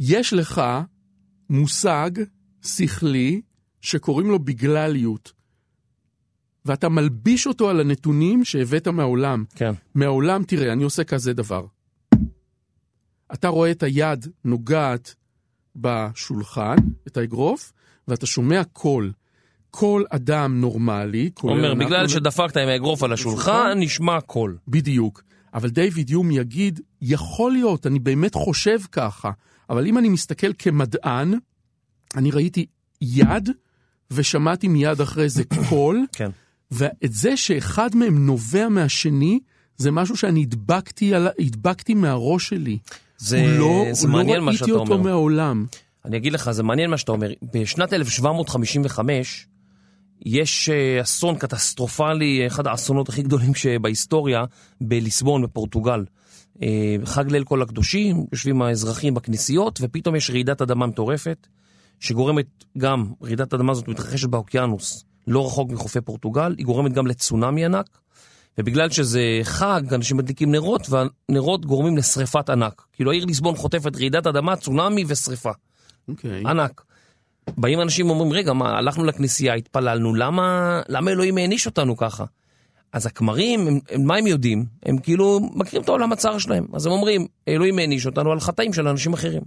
יש 0.00 0.32
לך 0.32 0.62
מושג 1.50 2.10
שכלי 2.64 3.40
שקוראים 3.86 4.26
לו 4.30 4.38
בגלליות, 4.38 5.32
ואתה 6.64 6.88
מלביש 6.88 7.46
אותו 7.46 7.70
על 7.70 7.80
הנתונים 7.80 8.44
שהבאת 8.44 8.88
מהעולם. 8.88 9.44
כן. 9.54 9.72
מהעולם, 9.94 10.44
תראה, 10.44 10.72
אני 10.72 10.84
עושה 10.84 11.04
כזה 11.04 11.32
דבר. 11.32 11.66
אתה 13.34 13.48
רואה 13.48 13.70
את 13.70 13.82
היד 13.82 14.26
נוגעת 14.44 15.14
בשולחן, 15.76 16.76
את 17.06 17.16
האגרוף, 17.16 17.72
ואתה 18.08 18.26
שומע 18.26 18.64
קול. 18.64 19.12
כל 19.70 20.04
אדם 20.10 20.60
נורמלי, 20.60 21.30
כולל 21.34 21.52
אומר, 21.56 21.68
אנחנו- 21.72 21.86
בגלל 21.86 22.08
שדפקת 22.08 22.56
עם 22.56 22.68
האגרוף 22.68 23.02
על 23.02 23.12
השולחן, 23.12 23.72
נשמע 23.78 24.20
קול. 24.20 24.58
בדיוק. 24.68 25.22
אבל 25.54 25.68
דיוויד 25.70 26.10
יום 26.10 26.30
יגיד, 26.30 26.80
יכול 27.02 27.52
להיות, 27.52 27.86
אני 27.86 27.98
באמת 27.98 28.34
חושב 28.34 28.78
ככה, 28.92 29.30
אבל 29.70 29.86
אם 29.86 29.98
אני 29.98 30.08
מסתכל 30.08 30.50
כמדען, 30.58 31.34
אני 32.16 32.30
ראיתי 32.30 32.66
יד 33.00 33.50
ושמעתי 34.10 34.68
מיד 34.68 35.00
אחרי 35.00 35.28
זה 35.28 35.42
קול, 35.68 36.06
כן. 36.12 36.30
ואת 36.70 37.12
זה 37.12 37.36
שאחד 37.36 37.96
מהם 37.96 38.26
נובע 38.26 38.68
מהשני, 38.68 39.40
זה 39.76 39.90
משהו 39.90 40.16
שאני 40.16 40.42
הדבקתי, 40.42 41.14
על... 41.14 41.28
הדבקתי 41.38 41.94
מהראש 41.94 42.48
שלי. 42.48 42.78
זה, 43.18 43.40
הוא 43.40 43.58
לא, 43.58 43.84
זה 43.92 44.06
הוא 44.06 44.12
מעניין 44.12 44.38
לא 44.38 44.44
מה 44.44 44.50
ראיתי 44.50 44.64
שאתה 44.64 44.72
אותו 44.72 44.92
אומר. 44.92 45.02
מהעולם. 45.02 45.66
אני 46.04 46.16
אגיד 46.16 46.32
לך, 46.32 46.50
זה 46.50 46.62
מעניין 46.62 46.90
מה 46.90 46.98
שאתה 46.98 47.12
אומר. 47.12 47.30
בשנת 47.54 47.92
1755 47.92 49.46
יש 50.26 50.68
אה, 50.68 51.02
אסון 51.02 51.36
קטסטרופלי, 51.36 52.46
אחד 52.46 52.66
האסונות 52.66 53.08
הכי 53.08 53.22
גדולים 53.22 53.54
שבהיסטוריה, 53.54 54.44
בליסבון, 54.80 55.42
בפורטוגל. 55.42 56.04
אה, 56.62 56.96
חג 57.04 57.32
ליל 57.32 57.44
כל 57.44 57.62
הקדושים, 57.62 58.26
יושבים 58.32 58.62
האזרחים 58.62 59.14
בכנסיות, 59.14 59.78
ופתאום 59.82 60.16
יש 60.16 60.30
רעידת 60.30 60.62
אדמה 60.62 60.86
מטורפת, 60.86 61.46
שגורמת 62.00 62.46
גם, 62.78 63.12
רעידת 63.22 63.52
האדמה 63.52 63.72
הזאת 63.72 63.88
מתרחשת 63.88 64.28
באוקיינוס, 64.28 65.04
לא 65.26 65.46
רחוק 65.46 65.70
מחופי 65.70 66.00
פורטוגל, 66.00 66.54
היא 66.58 66.66
גורמת 66.66 66.92
גם 66.92 67.06
לצונאמי 67.06 67.64
ענק, 67.64 67.98
ובגלל 68.58 68.90
שזה 68.90 69.40
חג, 69.42 69.82
אנשים 69.94 70.16
מדליקים 70.16 70.52
נרות, 70.52 70.86
והנרות 70.90 71.66
גורמים 71.66 71.96
לשריפת 71.96 72.50
ענק. 72.50 72.82
כאילו 72.92 73.10
העיר 73.10 73.24
ליסבון 73.24 73.56
חוטפת 73.56 73.96
רעידת 73.96 74.26
אדמה, 74.26 74.56
צונאמי 74.56 75.04
ושריפה. 75.08 75.50
אוקיי. 76.08 76.42
ענק. 76.46 76.82
באים 77.56 77.80
אנשים 77.80 78.10
ואומרים, 78.10 78.32
רגע, 78.32 78.52
מה, 78.52 78.78
הלכנו 78.78 79.04
לכנסייה, 79.04 79.54
התפללנו, 79.54 80.14
למה, 80.14 80.80
למה 80.88 81.10
אלוהים 81.10 81.38
העניש 81.38 81.66
אותנו 81.66 81.96
ככה? 81.96 82.24
אז 82.92 83.06
הכמרים, 83.06 83.68
הם, 83.68 83.78
הם, 83.90 84.06
מה 84.06 84.16
הם 84.16 84.26
יודעים? 84.26 84.66
הם 84.82 84.98
כאילו 84.98 85.40
מכירים 85.54 85.82
את 85.84 85.88
העולם 85.88 86.12
הצר 86.12 86.38
שלהם. 86.38 86.66
אז 86.72 86.86
הם 86.86 86.92
אומרים, 86.92 87.26
אלוהים 87.48 87.78
העניש 87.78 88.06
אותנו 88.06 88.32
על 88.32 88.40
חטאים 88.40 88.72
של 88.72 88.88
אנשים 88.88 89.12
אחרים. 89.12 89.42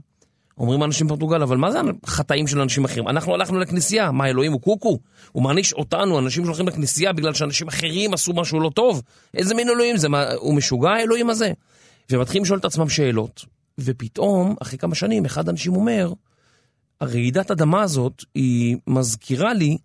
אומרים 0.59 0.83
אנשים 0.83 1.07
בפורטוגל, 1.07 1.41
אבל 1.41 1.57
מה 1.57 1.71
זה 1.71 1.79
חטאים 2.05 2.47
של 2.47 2.61
אנשים 2.61 2.85
אחרים? 2.85 3.07
אנחנו 3.07 3.33
הלכנו 3.33 3.59
לכנסייה, 3.59 4.11
מה 4.11 4.27
אלוהים 4.27 4.51
הוא 4.51 4.61
קוקו? 4.61 4.99
הוא 5.31 5.43
מעניש 5.43 5.73
אותנו, 5.73 6.19
אנשים 6.19 6.43
שהולכים 6.45 6.67
לכנסייה 6.67 7.13
בגלל 7.13 7.33
שאנשים 7.33 7.67
אחרים 7.67 8.13
עשו 8.13 8.33
משהו 8.33 8.59
לא 8.59 8.69
טוב? 8.69 9.01
איזה 9.33 9.55
מין 9.55 9.69
אלוהים 9.69 9.97
זה? 9.97 10.09
מה, 10.09 10.25
הוא 10.35 10.53
משוגע 10.53 10.89
האלוהים 10.89 11.29
הזה? 11.29 11.51
ומתחילים 12.11 12.43
לשאול 12.43 12.59
את 12.59 12.65
עצמם 12.65 12.89
שאלות, 12.89 13.45
ופתאום, 13.79 14.55
אחרי 14.61 14.77
כמה 14.77 14.95
שנים, 14.95 15.25
אחד 15.25 15.47
האנשים 15.47 15.75
אומר, 15.75 16.13
הרעידת 17.01 17.51
אדמה 17.51 17.81
הזאת 17.81 18.23
היא 18.35 18.77
מזכירה 18.87 19.53
לי 19.53 19.77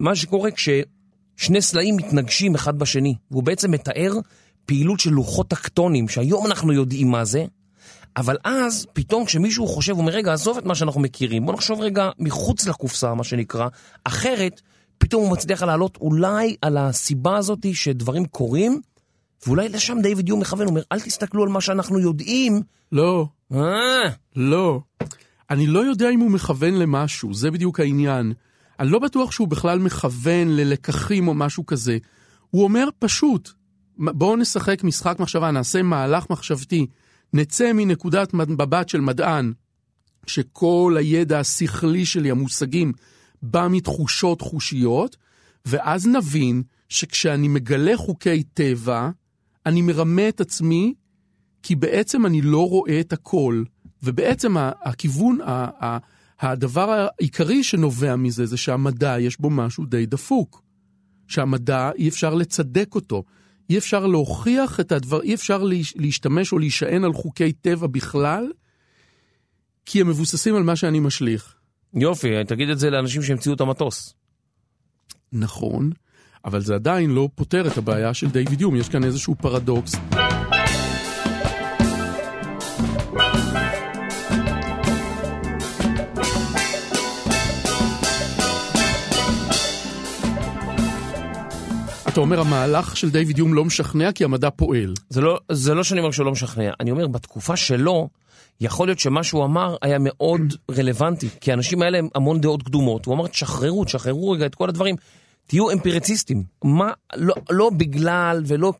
מה 0.00 0.16
שקורה 0.16 0.50
כששני 0.50 1.62
סלעים 1.62 1.96
מתנגשים 1.96 2.54
אחד 2.54 2.78
בשני. 2.78 3.14
והוא 3.30 3.42
בעצם 3.42 3.70
מתאר 3.70 4.12
פעילות 4.66 5.00
של 5.00 5.10
לוחות 5.10 5.48
טקטונים, 5.48 6.08
שהיום 6.08 6.46
אנחנו 6.46 6.72
יודעים 6.72 7.10
מה 7.10 7.24
זה, 7.24 7.44
אבל 8.18 8.36
אז 8.44 8.86
פתאום 8.92 9.24
כשמישהו 9.24 9.66
חושב, 9.66 9.92
הוא 9.92 10.00
אומר, 10.00 10.12
רגע, 10.12 10.32
עזוב 10.32 10.58
את 10.58 10.64
מה 10.64 10.74
שאנחנו 10.74 11.00
מכירים, 11.00 11.46
בוא 11.46 11.54
נחשוב 11.54 11.80
רגע 11.80 12.10
מחוץ 12.18 12.66
לקופסה, 12.66 13.14
מה 13.14 13.24
שנקרא, 13.24 13.68
אחרת, 14.04 14.60
פתאום 14.98 15.22
הוא 15.22 15.32
מצליח 15.32 15.62
לעלות 15.62 15.96
אולי 16.00 16.56
על 16.62 16.78
הסיבה 16.78 17.36
הזאת 17.36 17.66
שדברים 17.72 18.24
קורים, 18.26 18.80
ואולי 19.46 19.68
לשם 19.68 19.98
דיוויד 20.02 20.28
יום 20.28 20.40
מכוון, 20.40 20.66
הוא 20.66 20.70
אומר, 20.70 20.82
אל 20.92 21.00
תסתכלו 21.00 21.42
על 21.42 21.48
מה 21.48 21.60
שאנחנו 21.60 21.98
יודעים. 21.98 22.62
לא, 22.92 23.26
אה, 23.52 24.10
לא. 24.36 24.80
אני 25.50 25.66
לא 25.66 25.80
יודע 25.80 26.10
אם 26.10 26.20
הוא 26.20 26.30
מכוון 26.30 26.74
למשהו, 26.74 27.34
זה 27.34 27.50
בדיוק 27.50 27.80
העניין. 27.80 28.32
אני 28.80 28.90
לא 28.90 28.98
בטוח 28.98 29.32
שהוא 29.32 29.48
בכלל 29.48 29.78
מכוון 29.78 30.48
ללקחים 30.48 31.28
או 31.28 31.34
משהו 31.34 31.66
כזה. 31.66 31.98
הוא 32.50 32.64
אומר 32.64 32.88
פשוט, 32.98 33.50
בואו 33.98 34.36
נשחק 34.36 34.84
משחק 34.84 35.16
מחשבה, 35.18 35.50
נעשה 35.50 35.82
מהלך 35.82 36.30
מחשבתי, 36.30 36.86
נצא 37.32 37.72
מנקודת 37.72 38.34
מבט 38.34 38.88
של 38.88 39.00
מדען, 39.00 39.52
שכל 40.26 40.94
הידע 40.98 41.40
השכלי 41.40 42.06
שלי, 42.06 42.30
המושגים, 42.30 42.92
בא 43.42 43.66
מתחושות 43.70 44.40
חושיות, 44.40 45.16
ואז 45.66 46.06
נבין 46.06 46.62
שכשאני 46.88 47.48
מגלה 47.48 47.96
חוקי 47.96 48.42
טבע, 48.42 49.10
אני 49.66 49.82
מרמה 49.82 50.28
את 50.28 50.40
עצמי, 50.40 50.94
כי 51.62 51.76
בעצם 51.76 52.26
אני 52.26 52.42
לא 52.42 52.68
רואה 52.68 53.00
את 53.00 53.12
הכל. 53.12 53.64
ובעצם 54.02 54.56
הכיוון, 54.82 55.38
הדבר 56.40 56.90
העיקרי 56.90 57.64
שנובע 57.64 58.16
מזה, 58.16 58.46
זה 58.46 58.56
שהמדע 58.56 59.20
יש 59.20 59.40
בו 59.40 59.50
משהו 59.50 59.86
די 59.86 60.06
דפוק. 60.06 60.62
שהמדע, 61.28 61.90
אי 61.98 62.08
אפשר 62.08 62.34
לצדק 62.34 62.94
אותו. 62.94 63.24
אי 63.70 63.78
אפשר 63.78 64.06
להוכיח 64.06 64.80
את 64.80 64.92
הדבר, 64.92 65.22
אי 65.22 65.34
אפשר 65.34 65.62
להש- 65.62 65.94
להשתמש 65.96 66.52
או 66.52 66.58
להישען 66.58 67.04
על 67.04 67.12
חוקי 67.12 67.52
טבע 67.52 67.86
בכלל, 67.86 68.52
כי 69.86 70.00
הם 70.00 70.08
מבוססים 70.08 70.56
על 70.56 70.62
מה 70.62 70.76
שאני 70.76 71.00
משליך. 71.00 71.54
יופי, 71.94 72.28
תגיד 72.46 72.68
את 72.70 72.78
זה 72.78 72.90
לאנשים 72.90 73.22
שהמציאו 73.22 73.54
את 73.54 73.60
המטוס. 73.60 74.14
נכון, 75.32 75.90
אבל 76.44 76.60
זה 76.60 76.74
עדיין 76.74 77.10
לא 77.10 77.28
פותר 77.34 77.66
את 77.68 77.78
הבעיה 77.78 78.14
של 78.14 78.30
דיוויד 78.30 78.60
יום, 78.60 78.76
יש 78.76 78.88
כאן 78.88 79.04
איזשהו 79.04 79.34
פרדוקס. 79.34 79.94
אתה 92.18 92.24
אומר 92.24 92.40
המהלך 92.40 92.96
של 92.96 93.10
דיוויד 93.10 93.38
יום 93.38 93.54
לא 93.54 93.64
משכנע 93.64 94.12
כי 94.12 94.24
המדע 94.24 94.50
פועל. 94.50 94.94
זה 95.10 95.20
לא, 95.20 95.38
זה 95.52 95.74
לא 95.74 95.84
שאני 95.84 96.00
אומר 96.00 96.10
שהוא 96.10 96.26
לא 96.26 96.32
משכנע, 96.32 96.70
אני 96.80 96.90
אומר, 96.90 97.06
בתקופה 97.06 97.56
שלו, 97.56 98.08
יכול 98.60 98.88
להיות 98.88 98.98
שמה 98.98 99.22
שהוא 99.24 99.44
אמר 99.44 99.76
היה 99.82 99.96
מאוד 100.00 100.40
רלוונטי, 100.70 101.28
כי 101.40 101.50
האנשים 101.50 101.82
האלה 101.82 101.98
הם 101.98 102.08
המון 102.14 102.40
דעות 102.40 102.62
קדומות. 102.62 103.06
הוא 103.06 103.14
אמר, 103.14 103.26
תשחררו, 103.26 103.84
תשחררו 103.84 104.30
רגע 104.30 104.46
את 104.46 104.54
כל 104.54 104.68
הדברים, 104.68 104.96
תהיו 105.46 105.70
אמפיריציסטים. 105.70 106.44
מה, 106.64 106.92
לא, 107.16 107.34
לא 107.50 107.70
בגלל 107.70 108.42
ולא 108.46 108.72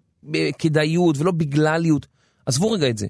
כדאיות 0.58 1.18
ולא 1.18 1.32
בגלליות. 1.32 2.06
עזבו 2.46 2.70
רגע 2.70 2.88
את 2.88 2.98
זה. 2.98 3.06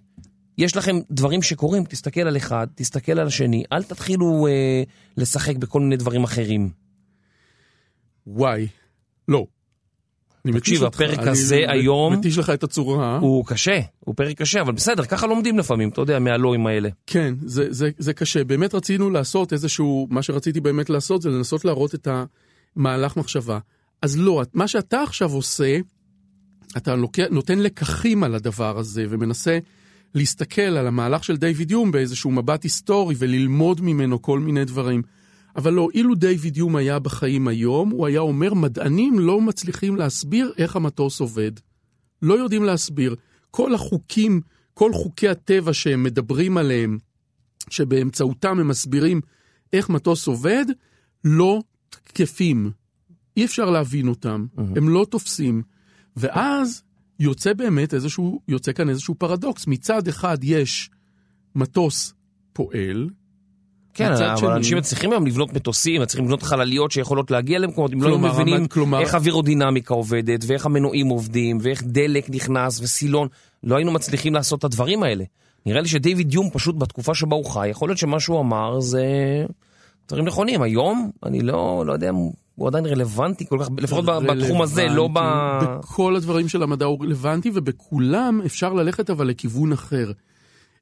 יש 0.58 0.76
לכם 0.76 0.96
דברים 1.10 1.42
שקורים, 1.42 1.84
תסתכל 1.84 2.20
על 2.20 2.36
אחד, 2.36 2.66
תסתכל 2.74 3.12
על 3.12 3.26
השני, 3.26 3.64
אל 3.72 3.82
תתחילו 3.82 4.46
אה, 4.46 4.82
לשחק 5.16 5.56
בכל 5.56 5.80
מיני 5.80 5.96
דברים 5.96 6.24
אחרים. 6.24 6.70
וואי, 8.26 8.66
לא. 9.28 9.46
אני 10.44 10.60
תקשיב, 10.60 10.82
אותך, 10.82 10.94
הפרק 11.00 11.18
אני 11.18 11.30
הזה 11.30 11.64
היום- 11.68 12.12
מתיש 12.12 12.38
לך 12.38 12.50
את 12.50 12.64
הצורה. 12.64 13.18
הוא 13.18 13.46
קשה, 13.46 13.80
הוא 14.00 14.14
פרק 14.14 14.36
קשה, 14.36 14.60
אבל 14.60 14.72
בסדר, 14.72 15.04
ככה 15.04 15.26
לומדים 15.26 15.58
לפעמים, 15.58 15.88
אתה 15.88 16.00
יודע, 16.00 16.18
מהלואים 16.18 16.66
האלה. 16.66 16.88
כן, 17.06 17.34
זה, 17.44 17.66
זה, 17.70 17.90
זה 17.98 18.12
קשה. 18.12 18.44
באמת 18.44 18.74
רצינו 18.74 19.10
לעשות 19.10 19.52
איזשהו, 19.52 20.06
מה 20.10 20.22
שרציתי 20.22 20.60
באמת 20.60 20.90
לעשות 20.90 21.22
זה 21.22 21.30
לנסות 21.30 21.64
להראות 21.64 21.94
את 21.94 22.08
המהלך 22.76 23.16
מחשבה. 23.16 23.58
אז 24.02 24.18
לא, 24.18 24.42
מה 24.54 24.68
שאתה 24.68 25.02
עכשיו 25.02 25.32
עושה, 25.32 25.78
אתה 26.76 26.94
לוקח, 26.96 27.24
נותן 27.30 27.58
לקחים 27.58 28.24
על 28.24 28.34
הדבר 28.34 28.78
הזה 28.78 29.04
ומנסה 29.08 29.58
להסתכל 30.14 30.62
על 30.62 30.86
המהלך 30.86 31.24
של 31.24 31.36
דיוויד 31.36 31.70
יום 31.70 31.90
באיזשהו 31.90 32.30
מבט 32.30 32.62
היסטורי 32.62 33.14
וללמוד 33.18 33.80
ממנו 33.80 34.22
כל 34.22 34.40
מיני 34.40 34.64
דברים. 34.64 35.02
אבל 35.58 35.72
לא, 35.72 35.88
אילו 35.94 36.14
דיוויד 36.14 36.56
יום 36.56 36.76
היה 36.76 36.98
בחיים 36.98 37.48
היום, 37.48 37.90
הוא 37.90 38.06
היה 38.06 38.20
אומר, 38.20 38.54
מדענים 38.54 39.18
לא 39.18 39.40
מצליחים 39.40 39.96
להסביר 39.96 40.52
איך 40.58 40.76
המטוס 40.76 41.20
עובד. 41.20 41.52
לא 42.22 42.34
יודעים 42.34 42.64
להסביר. 42.64 43.16
כל 43.50 43.74
החוקים, 43.74 44.40
כל 44.74 44.92
חוקי 44.92 45.28
הטבע 45.28 45.74
שהם 45.74 46.02
מדברים 46.02 46.56
עליהם, 46.56 46.98
שבאמצעותם 47.70 48.58
הם 48.60 48.68
מסבירים 48.68 49.20
איך 49.72 49.88
מטוס 49.88 50.26
עובד, 50.26 50.64
לא 51.24 51.62
תקפים. 51.90 52.70
אי 53.36 53.44
אפשר 53.44 53.70
להבין 53.70 54.08
אותם, 54.08 54.46
הם 54.56 54.88
לא 54.88 55.06
תופסים. 55.10 55.62
ואז 56.16 56.82
יוצא 57.20 57.52
באמת 57.52 57.94
איזשהו, 57.94 58.40
יוצא 58.48 58.72
כאן 58.72 58.88
איזשהו 58.88 59.14
פרדוקס. 59.14 59.66
מצד 59.66 60.08
אחד 60.08 60.38
יש 60.42 60.90
מטוס 61.54 62.14
פועל, 62.52 63.10
כן, 63.94 64.12
אבל 64.12 64.36
שני- 64.36 64.48
אנשים 64.52 64.78
מצליחים 64.78 65.12
היום 65.12 65.26
לבנות 65.26 65.52
מטוסים, 65.52 66.02
מצליחים 66.02 66.24
לבנות 66.24 66.42
חלליות 66.42 66.90
שיכולות 66.90 67.30
להגיע 67.30 67.58
למקומות, 67.58 67.92
הם 67.92 68.02
לא 68.02 68.06
כלומר, 68.08 68.32
מבינים 68.32 68.66
כלומר- 68.66 69.00
איך 69.00 69.14
אווירודינמיקה 69.14 69.94
עובדת, 69.94 70.44
ואיך 70.46 70.66
המנועים 70.66 71.08
עובדים, 71.08 71.58
ואיך 71.62 71.82
דלק 71.86 72.30
נכנס, 72.30 72.80
וסילון. 72.80 73.28
לא 73.64 73.76
היינו 73.76 73.92
מצליחים 73.92 74.34
לעשות 74.34 74.58
את 74.58 74.64
הדברים 74.64 75.02
האלה. 75.02 75.24
נראה 75.66 75.80
לי 75.80 75.88
שדיוויד 75.88 76.34
יום 76.34 76.50
פשוט 76.52 76.76
בתקופה 76.78 77.14
שבה 77.14 77.36
הוא 77.36 77.44
חי, 77.44 77.68
יכול 77.68 77.88
להיות 77.88 77.98
שמה 77.98 78.20
שהוא 78.20 78.40
אמר 78.40 78.80
זה 78.80 79.04
דברים 80.08 80.24
נכונים. 80.24 80.62
היום, 80.62 81.10
אני 81.26 81.40
לא, 81.40 81.84
לא 81.86 81.92
יודע 81.92 82.10
הוא 82.54 82.68
עדיין 82.68 82.86
רלוונטי 82.86 83.46
כל 83.46 83.58
כך, 83.60 83.68
לפחות 83.78 84.04
ב- 84.04 84.10
בתחום 84.10 84.62
הזה, 84.62 84.86
לא 84.86 85.08
ב... 85.08 85.18
רלוונטי. 85.18 85.66
בכל 85.78 86.16
הדברים 86.16 86.48
של 86.48 86.62
המדע 86.62 86.84
הוא 86.86 87.04
רלוונטי, 87.04 87.50
ובכולם 87.54 88.40
אפשר 88.46 88.72
ללכת 88.72 89.10
אבל 89.10 89.26
לכיוון 89.28 89.72
אחר. 89.72 90.12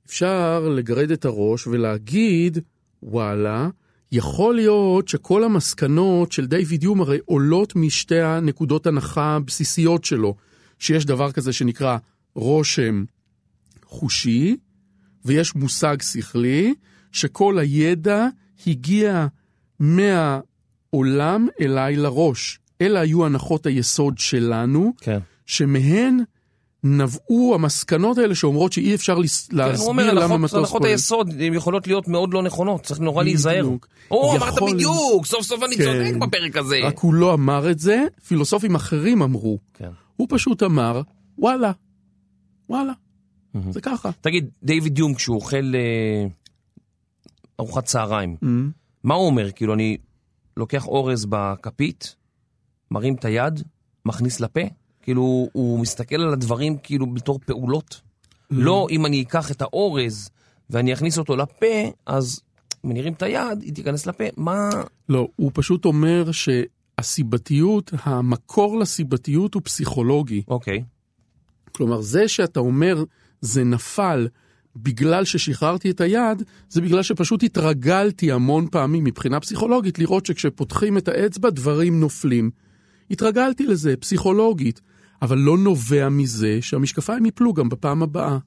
אפשר 0.07 0.69
לגרד 0.77 1.11
את 1.11 1.25
הראש 1.25 1.66
ולהגיד, 1.66 2.59
וואלה, 3.03 3.69
יכול 4.13 4.55
להיות 4.55 5.09
שכל 5.09 5.45
המסקנות 5.45 6.33
של 6.33 6.47
דיוויד 6.47 6.83
יום 6.83 7.01
הרי 7.01 7.19
עולות 7.25 7.77
משתי 7.77 8.21
הנקודות 8.21 8.87
הנחה 8.87 9.37
הבסיסיות 9.37 10.05
שלו, 10.05 10.35
שיש 10.79 11.05
דבר 11.05 11.33
כזה 11.33 11.53
שנקרא 11.53 11.99
רושם 12.35 13.05
חושי, 13.85 14.57
ויש 15.25 15.55
מושג 15.55 15.97
שכלי, 16.03 16.75
שכל 17.13 17.59
הידע 17.59 18.27
הגיע 18.67 19.27
מהעולם 19.81 21.49
אליי 21.61 21.97
לראש. 21.97 22.59
אלה 22.81 23.01
היו 23.01 23.27
הנחות 23.27 23.67
היסוד 23.67 24.19
שלנו, 24.19 24.93
כן. 25.01 25.19
שמהן 25.47 26.19
נבעו 26.85 27.55
המסקנות 27.55 28.19
האלה 28.19 28.35
שאומרות 28.35 28.73
שאי 28.73 28.95
אפשר 28.95 29.15
כן, 29.17 29.21
להסביר 29.57 29.93
למה 30.12 30.21
הנחות- 30.25 30.41
מטוס 30.41 30.55
הנחות 30.55 30.79
פועל. 30.83 30.93
היסוד, 30.93 31.31
הן 31.41 31.55
יכולות 31.55 31.87
להיות 31.87 32.09
מאוד 32.09 32.35
לא 32.35 32.43
נכונות, 32.43 32.83
צריך 32.83 33.01
נורא 33.01 33.25
להיזהר. 33.25 33.69
או, 34.11 34.37
אמרת 34.37 34.55
בדיוק, 34.75 35.27
סוף 35.27 35.43
סוף 35.43 35.62
אני 35.62 35.77
כן. 35.77 35.85
צודק 35.85 36.27
בפרק 36.27 36.57
הזה. 36.57 36.77
רק 36.85 36.99
הוא 36.99 37.15
לא 37.15 37.35
אמר 37.35 37.71
את 37.71 37.79
זה, 37.79 38.05
פילוסופים 38.27 38.75
אחרים 38.75 39.23
אמרו. 39.23 39.59
כן. 39.75 39.91
הוא 40.17 40.27
פשוט 40.31 40.62
אמר, 40.62 41.03
וואלה, 41.39 41.73
וואלה, 42.69 42.93
זה 43.71 43.81
ככה. 43.81 44.11
תגיד, 44.21 44.49
דיוויד 44.62 44.99
יום, 44.99 45.15
כשהוא 45.15 45.37
אוכל 45.37 45.73
אה, 45.75 46.27
ארוחת 47.61 47.85
צהריים, 47.85 48.37
Mm. 48.43 48.47
מה 49.05 49.15
הוא 49.15 49.27
אומר? 49.27 49.51
כאילו, 49.53 49.75
אני 49.75 49.97
לוקח 50.57 50.87
אורז 50.87 51.27
בכפית, 51.29 52.17
מרים 52.91 53.15
את 53.15 53.25
היד, 53.25 53.62
מכניס 54.07 54.41
לפה? 54.41 54.61
כאילו, 55.07 55.49
הוא 55.53 55.81
מסתכל 55.81 56.16
על 56.16 56.33
הדברים 56.33 56.77
כאילו 56.83 57.07
בתור 57.07 57.38
פעולות? 57.47 58.01
לא, 58.51 58.87
אם 58.90 59.07
אני 59.07 59.23
אקח 59.23 59.51
את 59.51 59.62
האורז 59.62 60.31
ואני 60.71 60.92
אכניס 60.92 61.19
אותו 61.19 61.37
לפה, 61.37 61.90
אז 62.07 62.40
אם 62.85 62.90
אני 62.90 63.01
ארים 63.01 63.12
את 63.12 63.23
היד, 63.23 63.62
היא 63.62 63.75
תיכנס 63.75 64.07
לפה. 64.07 64.25
מה... 64.37 64.71
לא, 65.09 65.29
הוא 65.37 65.51
פשוט 65.55 65.85
אומר 65.85 66.31
שהסיבתיות, 66.33 67.92
המקור 68.03 68.79
לסיבתיות 68.79 69.55
הוא 69.55 69.62
פסיכולוגי. 69.64 70.42
אוקיי. 70.49 70.85
כלומר, 71.73 72.01
זה 72.01 72.29
שאתה 72.29 72.61
אומר, 72.61 73.05
זה 73.40 73.64
נפל 73.64 74.29
בגלל 74.77 75.25
ששחררתי 75.25 75.90
את 75.90 76.01
היד, 76.01 76.42
זה 76.69 76.81
בגלל 76.81 77.03
שפשוט 77.03 77.42
התרגלתי 77.42 78.33
המון 78.33 78.66
פעמים 78.71 79.05
מבחינה 79.05 79.40
פסיכולוגית 79.40 79.99
לראות 79.99 80.27
שכשפותחים 80.27 80.99
את 80.99 81.09
האצבע 81.09 81.51
דברים 81.51 82.01
נופלים. 82.01 82.51
התרגלתי 83.11 83.66
לזה 83.66 83.97
פסיכולוגית, 83.97 84.81
אבל 85.22 85.38
לא 85.38 85.59
נובע 85.59 86.09
מזה 86.09 86.59
שהמשקפיים 86.61 87.24
ייפלו 87.24 87.55
גם 87.55 87.68
בפעם 87.68 88.02
הבאה. 88.02 88.38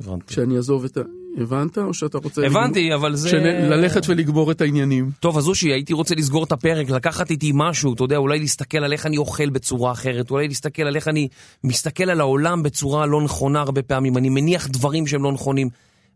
הבנתי. 0.00 0.26
כשאני 0.26 0.56
אעזוב 0.56 0.84
את 0.84 0.96
ה... 0.96 1.00
הבנת? 1.36 1.78
או 1.78 1.94
שאתה 1.94 2.18
רוצה... 2.18 2.46
הבנתי, 2.46 2.94
אבל 2.94 3.16
זה... 3.16 3.28
שנ... 3.28 3.44
ללכת 3.44 4.08
ולגמור 4.08 4.50
את 4.50 4.60
העניינים. 4.60 5.10
טוב, 5.20 5.38
אז 5.38 5.48
אושי, 5.48 5.72
הייתי 5.72 5.92
רוצה 5.92 6.14
לסגור 6.14 6.44
את 6.44 6.52
הפרק, 6.52 6.90
לקחת 6.90 7.30
איתי 7.30 7.50
משהו, 7.54 7.94
אתה 7.94 8.04
יודע, 8.04 8.16
אולי 8.16 8.38
להסתכל 8.38 8.78
על 8.78 8.92
איך 8.92 9.06
אני 9.06 9.16
אוכל 9.16 9.50
בצורה 9.50 9.92
אחרת, 9.92 10.30
אולי 10.30 10.48
להסתכל 10.48 10.82
על 10.82 10.96
איך 10.96 11.08
אני 11.08 11.28
מסתכל 11.64 12.10
על 12.10 12.20
העולם 12.20 12.62
בצורה 12.62 13.06
לא 13.06 13.22
נכונה 13.22 13.60
הרבה 13.60 13.82
פעמים, 13.82 14.16
אני 14.16 14.28
מניח 14.28 14.68
דברים 14.68 15.06
שהם 15.06 15.22
לא 15.22 15.32
נכונים. 15.32 15.68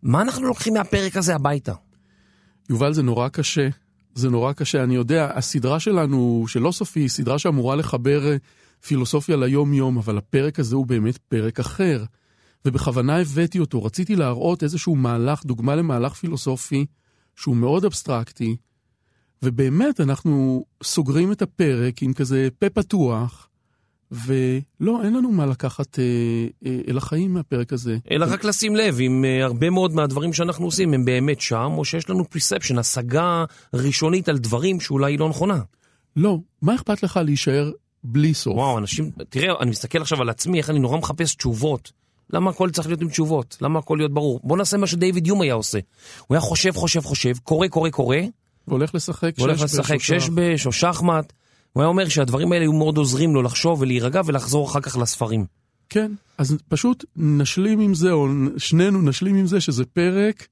מה 0.02 0.22
אנחנו 0.22 0.46
לוקחים 0.46 0.74
מהפרק 0.74 1.16
הזה 1.16 1.34
הביתה? 1.34 1.72
יובל, 2.70 2.92
זה 2.92 3.02
נורא 3.02 3.28
קשה. 3.28 3.68
זה 4.14 4.30
נורא 4.30 4.52
קשה. 4.52 4.82
אני 4.82 4.94
יודע, 4.94 5.30
הסדרה 5.34 5.80
שלנו, 5.80 6.44
של 6.48 6.60
לא 6.60 6.72
סופי, 6.72 7.00
היא 7.00 7.08
סדרה 7.08 7.38
שאמורה 7.38 7.76
לחבר 7.76 8.30
אה, 8.30 8.36
פילוסופיה 8.86 9.36
ליום-יום, 9.36 9.98
אבל 9.98 10.18
הפרק 10.18 10.58
הזה 10.58 10.76
הוא 10.76 10.86
באמת 10.86 11.18
פרק 11.18 11.60
אחר. 11.60 12.04
ובכוונה 12.64 13.20
הבאתי 13.20 13.58
אותו, 13.58 13.84
רציתי 13.84 14.16
להראות 14.16 14.62
איזשהו 14.62 14.96
מהלך, 14.96 15.44
דוגמה 15.44 15.74
למהלך 15.74 16.14
פילוסופי, 16.14 16.86
שהוא 17.36 17.56
מאוד 17.56 17.84
אבסטרקטי, 17.84 18.56
ובאמת 19.42 20.00
אנחנו 20.00 20.64
סוגרים 20.82 21.32
את 21.32 21.42
הפרק 21.42 22.02
עם 22.02 22.12
כזה 22.12 22.48
פה 22.58 22.70
פתוח, 22.70 23.48
ולא, 24.12 25.02
אין 25.04 25.12
לנו 25.16 25.32
מה 25.32 25.46
לקחת 25.46 25.98
אה, 25.98 26.04
אה, 26.66 26.80
אל 26.88 26.96
החיים 26.96 27.34
מהפרק 27.34 27.72
הזה. 27.72 27.98
אלא 28.10 28.26
רק 28.28 28.44
לשים 28.44 28.76
לב, 28.76 29.00
אם 29.00 29.24
אה, 29.24 29.44
הרבה 29.44 29.70
מאוד 29.70 29.94
מהדברים 29.94 30.32
שאנחנו 30.32 30.64
עושים 30.64 30.94
הם 30.94 31.04
באמת 31.04 31.40
שם, 31.40 31.72
או 31.76 31.84
שיש 31.84 32.10
לנו 32.10 32.30
perception, 32.30 32.78
השגה 32.78 33.44
ראשונית 33.74 34.28
על 34.28 34.38
דברים 34.38 34.80
שאולי 34.80 35.12
היא 35.12 35.18
לא 35.18 35.28
נכונה. 35.28 35.60
לא, 36.16 36.38
מה 36.62 36.74
אכפת 36.74 37.02
לך 37.02 37.20
להישאר 37.24 37.70
בלי 38.04 38.34
סוף? 38.34 38.56
וואו, 38.56 38.78
אנשים, 38.78 39.10
תראה, 39.28 39.54
אני 39.60 39.70
מסתכל 39.70 40.00
עכשיו 40.00 40.20
על 40.20 40.28
עצמי, 40.28 40.58
איך 40.58 40.70
אני 40.70 40.78
נורא 40.78 40.98
מחפש 40.98 41.34
תשובות. 41.34 41.92
למה 42.32 42.50
הכל 42.50 42.70
צריך 42.70 42.88
להיות 42.88 43.00
עם 43.00 43.08
תשובות? 43.08 43.56
למה 43.60 43.78
הכל 43.78 43.96
להיות 43.98 44.14
ברור? 44.14 44.40
בוא 44.42 44.56
נעשה 44.56 44.76
מה 44.76 44.86
שדייוויד 44.86 45.26
יום 45.26 45.40
היה 45.40 45.54
עושה. 45.54 45.78
הוא 46.26 46.34
היה 46.34 46.40
חושב, 46.40 46.70
חושב, 46.70 47.00
חושב, 47.00 47.32
קורא, 47.42 47.68
קורא, 47.68 47.90
קורא, 47.90 48.16
והולך 48.68 48.94
לשחק 48.94 49.34
והולך 49.38 49.58
שש 49.58 49.64
לשחק 49.64 49.96
בשלושה. 49.96 50.20
שש 50.20 50.30
בש 50.34 50.66
או 50.66 50.72
שחמט. 50.72 51.32
הוא 51.72 51.80
היה 51.80 51.88
אומר 51.88 52.08
שהדברים 52.08 52.52
האלה 52.52 52.64
היו 52.64 52.72
מאוד 52.72 52.96
עוזרים 52.96 53.34
לו 53.34 53.42
לחשוב 53.42 53.80
ולהירגע 53.80 54.20
ולחזור 54.24 54.66
אחר 54.66 54.80
כך 54.80 54.96
לספרים. 54.96 55.44
כן, 55.88 56.12
אז 56.38 56.56
פשוט 56.68 57.04
נשלים 57.16 57.80
עם 57.80 57.94
זה, 57.94 58.12
או 58.12 58.26
שנינו 58.56 59.02
נשלים 59.02 59.36
עם 59.36 59.46
זה 59.46 59.60
שזה 59.60 59.84
פרק, 59.84 60.48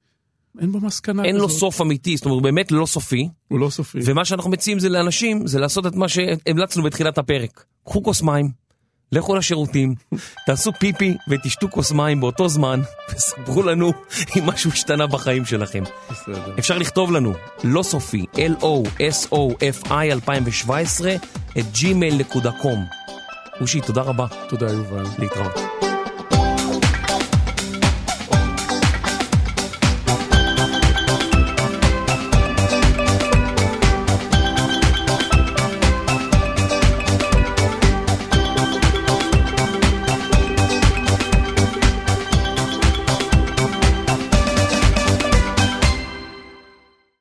אין 0.61 0.73
בו 0.73 0.81
מסקנה 0.81 1.25
אין 1.25 1.37
לו 1.37 1.49
כזאת. 1.49 1.61
סוף 1.61 1.81
אמיתי, 1.81 2.17
זאת 2.17 2.25
אומרת, 2.25 2.35
הוא 2.35 2.43
באמת 2.43 2.73
לא 2.73 2.87
סופי. 2.87 3.29
הוא 3.49 3.61
לא 3.61 3.71
סופי. 3.71 3.99
ומה 4.05 4.25
שאנחנו 4.25 4.51
מציעים 4.51 4.79
זה 4.79 4.89
לאנשים, 4.89 5.47
זה 5.47 5.59
לעשות 5.59 5.87
את 5.87 5.95
מה 5.95 6.09
שהמלצנו 6.09 6.83
בתחילת 6.83 7.19
הפרק. 7.19 7.65
קחו 7.85 8.03
כוס 8.03 8.23
מים, 8.23 8.51
לכו 9.13 9.35
לשירותים, 9.35 9.95
תעשו 10.47 10.73
פיפי 10.81 11.17
ותשתו 11.31 11.69
כוס 11.71 11.93
מים 11.93 12.21
באותו 12.21 12.49
זמן, 12.49 12.81
וספרו 13.15 13.63
לנו 13.63 13.93
אם 14.37 14.47
משהו 14.47 14.71
השתנה 14.71 15.07
בחיים 15.07 15.45
שלכם. 15.45 15.83
בסדר. 16.11 16.55
אפשר 16.59 16.79
לכתוב 16.79 17.13
לנו, 17.13 17.33
לא 17.65 17.83
סופי, 17.83 18.25
L-O-S-O-F-I 18.35 20.13
2017, 20.13 21.15
את 21.59 21.65
gmail.com. 21.75 22.79
אושי, 23.61 23.81
תודה 23.81 24.03
רבה. 24.03 24.27
תודה, 24.49 24.73
יובל. 24.73 25.05
להתראות. 25.19 25.88